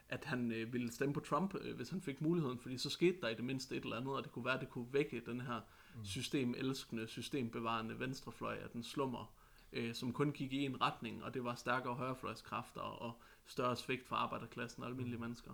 [0.09, 3.21] at han øh, ville stemme på Trump, øh, hvis han fik muligheden, fordi så skete
[3.21, 5.23] der i det mindste et eller andet, og det kunne være, at det kunne vække
[5.27, 5.61] den her
[6.05, 9.35] systemelskende, systembevarende venstrefløj af den slummer,
[9.73, 13.13] øh, som kun gik i en retning, og det var stærkere højrefløjskræfter og
[13.47, 15.53] større svigt for arbejderklassen og almindelige mennesker.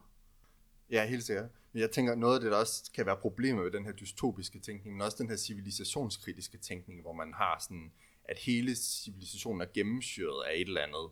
[0.91, 1.51] Ja, helt sikkert.
[1.73, 4.59] Men jeg tænker, noget af det, der også kan være problemer ved den her dystopiske
[4.59, 7.93] tænkning, men også den her civilisationskritiske tænkning, hvor man har sådan,
[8.25, 11.11] at hele civilisationen er gennemsyret af et eller andet,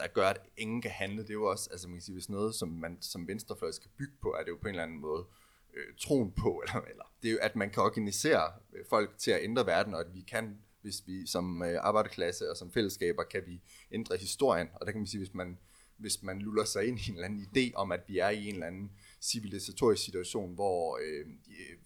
[0.00, 1.22] der gør, at ingen kan handle.
[1.22, 3.90] Det er jo også, altså man kan sige, hvis noget, som man som venstrefløj skal
[3.98, 5.26] bygge på, er det jo på en eller anden måde
[5.74, 9.30] øh, troen på, eller, eller det er jo, at man kan organisere øh, folk til
[9.30, 13.22] at ændre verden, og at vi kan, hvis vi som øh, arbejderklasse og som fællesskaber,
[13.22, 13.60] kan vi
[13.92, 14.68] ændre historien.
[14.74, 15.58] Og der kan man sige, hvis man,
[15.96, 18.46] hvis man luller sig ind i en eller anden idé om, at vi er i
[18.46, 21.76] en eller anden civilisatorisk situation, hvor øh, øh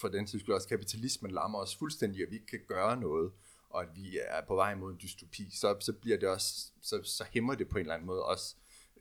[0.00, 3.32] for den sags skyld også kapitalismen lammer os fuldstændig, og vi ikke kan gøre noget,
[3.70, 7.02] og at vi er på vej mod en dystopi, så, så bliver det også, så,
[7.02, 8.56] så hæmmer det på en eller anden måde også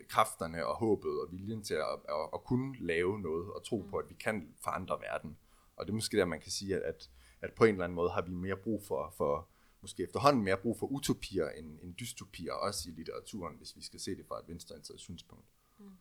[0.08, 3.98] kræfterne og håbet og viljen til at, at, at kunne lave noget og tro på,
[3.98, 5.38] at vi kan forandre verden.
[5.76, 7.10] Og det er måske der, man kan sige, at, at,
[7.42, 9.50] at på en eller anden måde har vi mere brug for, for
[9.82, 14.00] måske efterhånden mere brug for utopier end, end dystopier, også i litteraturen, hvis vi skal
[14.00, 15.46] se det fra et venstreorienteret synspunkt.
[15.80, 15.92] Mm.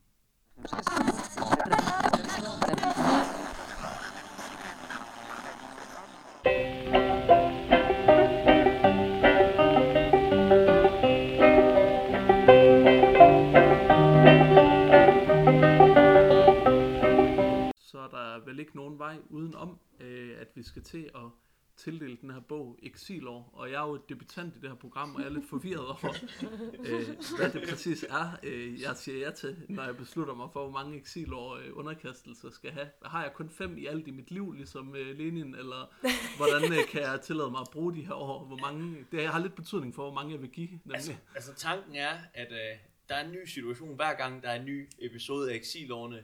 [20.59, 21.31] Øh, at vi skal til at
[21.77, 25.21] tildele den her bog Exilår, og jeg er jo debutant i det her program, og
[25.21, 26.13] jeg er lidt forvirret over,
[26.89, 27.07] øh,
[27.37, 30.71] hvad det præcis er, øh, jeg siger ja til, når jeg beslutter mig for, hvor
[30.71, 32.89] mange exilår øh, underkastelser skal have.
[33.05, 35.93] Har jeg kun fem i alt i mit liv, ligesom øh, Lenin, eller
[36.37, 38.45] hvordan øh, kan jeg tillade mig at bruge de her år?
[38.45, 40.69] Hvor mange, det har lidt betydning for, hvor mange jeg vil give.
[40.69, 40.95] Nemlig.
[40.95, 42.77] Altså, altså tanken er, at øh,
[43.09, 46.23] der er en ny situation hver gang, der er en ny episode af Exilårene.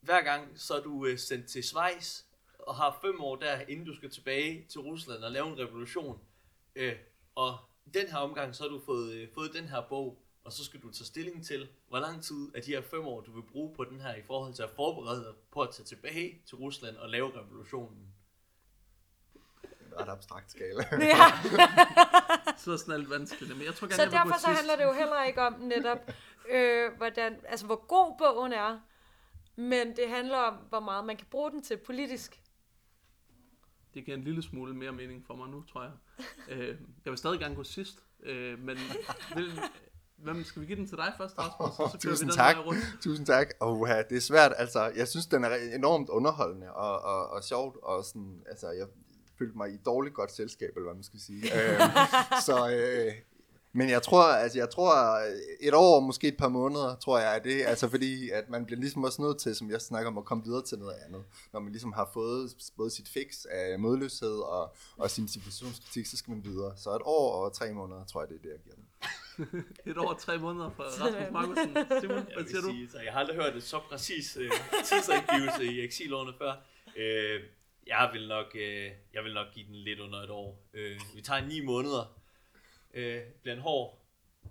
[0.00, 2.22] Hver gang så er du øh, sendt til Schweiz,
[2.70, 6.20] og har fem år der, inden du skal tilbage til Rusland og lave en revolution.
[6.76, 6.96] Øh,
[7.34, 7.58] og
[7.94, 10.80] den her omgang, så har du fået, øh, fået den her bog, og så skal
[10.80, 13.74] du tage stilling til, hvor lang tid af de her fem år, du vil bruge
[13.74, 16.96] på den her, i forhold til at forberede dig på at tage tilbage til Rusland
[16.96, 18.14] og lave revolutionen.
[19.98, 20.84] ret abstrakt skala.
[21.14, 21.26] Ja.
[22.56, 23.56] Så er sådan alt vanskeligt.
[23.56, 26.10] Men jeg tror gerne, Så jeg derfor så handler det jo heller ikke om netop,
[26.50, 28.78] øh, hvordan, altså hvor god bogen er,
[29.56, 32.39] men det handler om, hvor meget man kan bruge den til politisk.
[33.94, 35.92] Det giver en lille smule mere mening for mig nu, tror jeg.
[36.50, 36.68] øh,
[37.04, 38.76] jeg vil stadig gerne gå sidst, øh, men
[39.36, 39.60] vil,
[40.16, 41.78] hvem skal vi give den til dig først, Rasmus?
[41.78, 42.56] Og så kører vi Tusind den tak.
[43.00, 43.48] Tusind tak.
[43.88, 47.76] Ja, det er svært, altså, jeg synes, den er enormt underholdende og, og, og sjovt,
[47.82, 48.86] og sådan, altså, jeg
[49.38, 51.42] følte mig i dårligt godt selskab, eller hvad man skal sige.
[51.42, 51.80] øhm,
[52.48, 53.12] så, øh,
[53.72, 54.92] men jeg tror, altså, jeg tror,
[55.60, 58.80] et år, måske et par måneder, tror jeg, er det, altså, fordi, at man bliver
[58.80, 61.24] ligesom også nødt til, som jeg snakker om, at komme videre til noget andet.
[61.52, 66.16] Når man ligesom har fået både sit fix af modløshed og, og sin civilisationskritik, så
[66.16, 66.76] skal man videre.
[66.76, 68.84] Så et år og tre måneder, tror jeg, det er det, jeg giver den.
[69.90, 71.76] Et år og tre måneder fra Rasmus Markusen.
[72.00, 72.68] Simon, hvad vil siger du?
[72.68, 74.50] sige, så jeg har aldrig hørt et så præcis øh,
[74.84, 76.52] tidsangivelse i eksilårene før.
[76.96, 77.40] Øh,
[77.86, 80.62] jeg vil nok, øh, jeg vil nok give den lidt under et år.
[80.74, 82.19] Øh, vi tager ni måneder.
[82.94, 83.98] Øh, bliver en hård.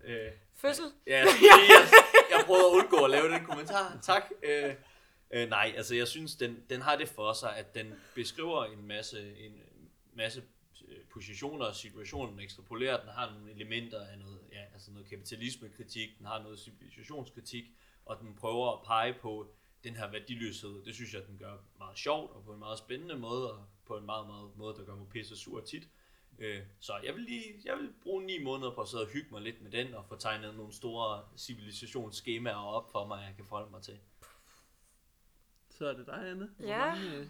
[0.04, 0.86] Øh, Fødsel?
[1.08, 1.28] ja, jeg,
[1.70, 1.90] jeg,
[2.32, 4.00] jeg prøvede at undgå at lave den kommentar.
[4.02, 4.24] Tak.
[4.44, 4.74] Øh,
[5.32, 8.88] øh, nej, altså jeg synes, den, den har det for sig, at den beskriver en
[8.88, 9.62] masse, en
[10.14, 10.44] masse
[10.88, 15.10] øh, positioner og situationer, den ekstrapolerer, den har nogle elementer af noget, ja, altså noget
[15.10, 17.64] kapitalismekritik, den har noget civilisationskritik,
[18.06, 19.52] og den prøver at pege på
[19.84, 20.84] den her værdiløshed.
[20.86, 23.98] Det synes jeg, den gør meget sjovt, og på en meget spændende måde, og på
[23.98, 25.88] en meget, meget måde, der gør mig pisse sur tit.
[26.42, 29.28] Øh, Så jeg vil lige, jeg vil bruge ni måneder på at sidde og hygge
[29.32, 33.46] mig lidt med den, og få tegnet nogle store civilisationsskemaer op for mig, jeg kan
[33.46, 34.00] forholde mig til.
[35.70, 36.50] Så er det dig, Anne.
[36.58, 36.86] Hvor Ja.
[36.96, 37.28] mange, øh,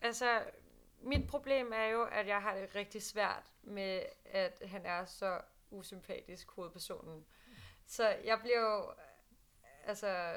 [0.00, 0.42] Altså,
[1.00, 5.40] mit problem er jo, at jeg har det rigtig svært med, at han er så
[5.70, 7.24] usympatisk, hovedpersonen.
[7.86, 8.92] Så jeg bliver jo,
[9.84, 10.34] altså,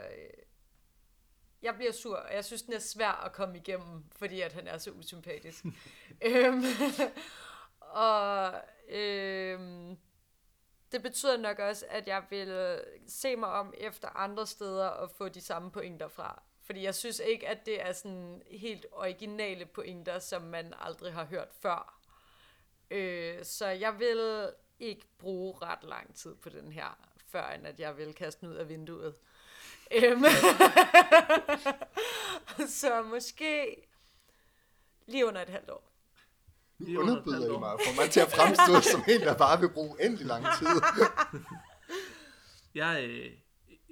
[1.61, 4.67] jeg bliver sur, og jeg synes, den er svær at komme igennem, fordi at han
[4.67, 5.65] er så usympatisk.
[6.25, 6.61] øhm,
[7.89, 8.53] og
[8.89, 9.97] øhm,
[10.91, 15.29] det betyder nok også, at jeg vil se mig om efter andre steder og få
[15.29, 16.41] de samme pointer fra.
[16.63, 21.25] Fordi jeg synes ikke, at det er sådan helt originale pointer, som man aldrig har
[21.25, 21.99] hørt før.
[22.91, 27.79] Øh, så jeg vil ikke bruge ret lang tid på den her, før end at
[27.79, 29.15] jeg vil kaste den ud af vinduet.
[29.91, 30.23] Øhm.
[32.81, 33.75] så måske
[35.05, 35.88] lige under et halvt år.
[36.87, 40.05] Et underbyder I mig får mig til at fremstå som en, der bare vil bruge
[40.05, 40.67] endelig lang tid.
[42.75, 43.31] Jeg, øh,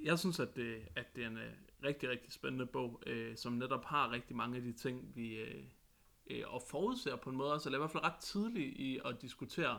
[0.02, 1.52] jeg synes, at det, at det er en øh,
[1.84, 5.64] rigtig, rigtig spændende bog, øh, som netop har rigtig mange af de ting, vi øh,
[6.30, 9.22] øh, og forudser på en måde også, eller i hvert fald ret tidligt i at
[9.22, 9.78] diskutere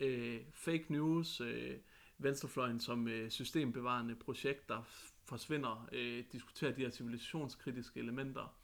[0.00, 1.76] øh, fake news, øh,
[2.18, 4.82] venstrefløjen som øh, systembevarende projekt, der
[5.24, 8.54] forsvinder, øh, diskutere de her civilisationskritiske elementer.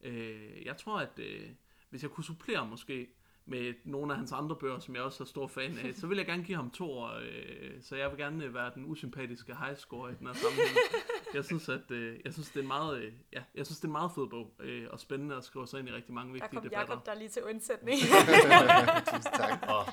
[0.00, 1.50] Øh, jeg tror, at øh,
[1.90, 3.08] hvis jeg kunne supplere måske
[3.48, 6.16] med nogle af hans andre bøger, som jeg også er stor fan af, så vil
[6.16, 9.56] jeg gerne give ham to år, øh, så jeg vil gerne øh, være den usympatiske
[9.56, 10.76] highscore i den her sammenhæng.
[11.34, 13.84] Jeg synes, at øh, jeg synes, det er en meget, øh, ja, jeg synes, det
[13.84, 16.28] er en meget fed bog, øh, og spændende at skrive sig ind i rigtig mange
[16.28, 16.92] Der vigtige kom debatter.
[16.94, 17.98] Jacob der lige til undsætning.
[19.12, 19.62] Tusind tak.
[19.68, 19.84] Og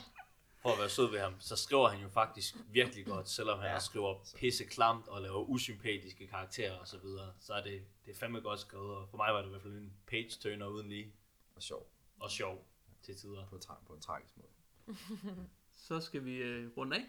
[0.61, 3.67] for at være sød ved ham, så skriver han jo faktisk virkelig godt, selvom han
[3.67, 3.73] Ja.
[3.73, 3.79] ja.
[3.79, 7.31] skriver pisse klamt og laver usympatiske karakterer og så videre.
[7.39, 9.61] Så er det, det er fandme godt skrevet, og for mig var det i hvert
[9.61, 11.13] fald en page-turner uden lige,
[11.55, 11.89] Og sjov.
[12.19, 12.65] og sjov
[13.03, 13.47] til tider.
[13.49, 14.97] På, tra- på en tragisk måde.
[15.71, 17.03] Så skal vi øh, runde af.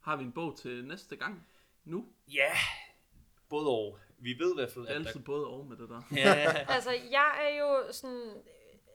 [0.00, 1.46] Har vi en bog til næste gang?
[1.84, 2.08] Nu?
[2.28, 2.52] Ja,
[3.48, 3.98] både og.
[4.18, 5.08] Vi ved i hvert fald, Det er at der...
[5.08, 6.02] altid både og med det der.
[6.16, 8.42] Ja, altså, jeg er jo sådan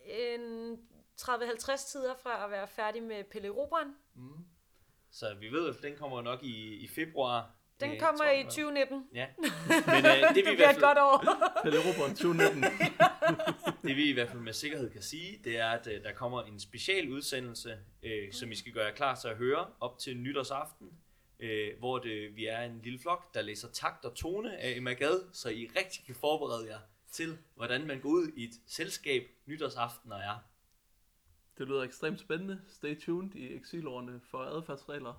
[0.06, 0.74] en
[1.22, 3.96] 30-50 tider fra at være færdig med Pelle Robren.
[5.10, 7.56] så vi ved fald, den kommer nok i, i februar.
[7.80, 8.46] Den Øh, kommer i jeg.
[8.46, 9.08] 2019.
[9.14, 11.24] Ja, men øh, det, vi Det i bliver hvert et godt fald, år.
[11.64, 12.64] Pelle Robert 2019.
[13.88, 16.44] det vi i hvert fald med sikkerhed kan sige, det er, at øh, der kommer
[16.44, 20.88] en special udsendelse, øh, som I skal gøre klar til at høre op til nytårsaften,
[21.40, 24.94] øh, hvor det, vi er en lille flok, der læser takt og tone af Emma
[24.94, 26.80] Gad, så I rigtig kan forberede jer
[27.12, 30.44] til, hvordan man går ud i et selskab nytårsaften og er.
[31.58, 32.62] Det lyder ekstremt spændende.
[32.68, 35.14] Stay tuned i eksilårene for adfærdsregler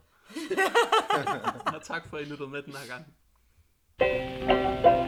[1.74, 3.06] og tak for, at I lyttede med den her gang.
[3.98, 5.05] thank you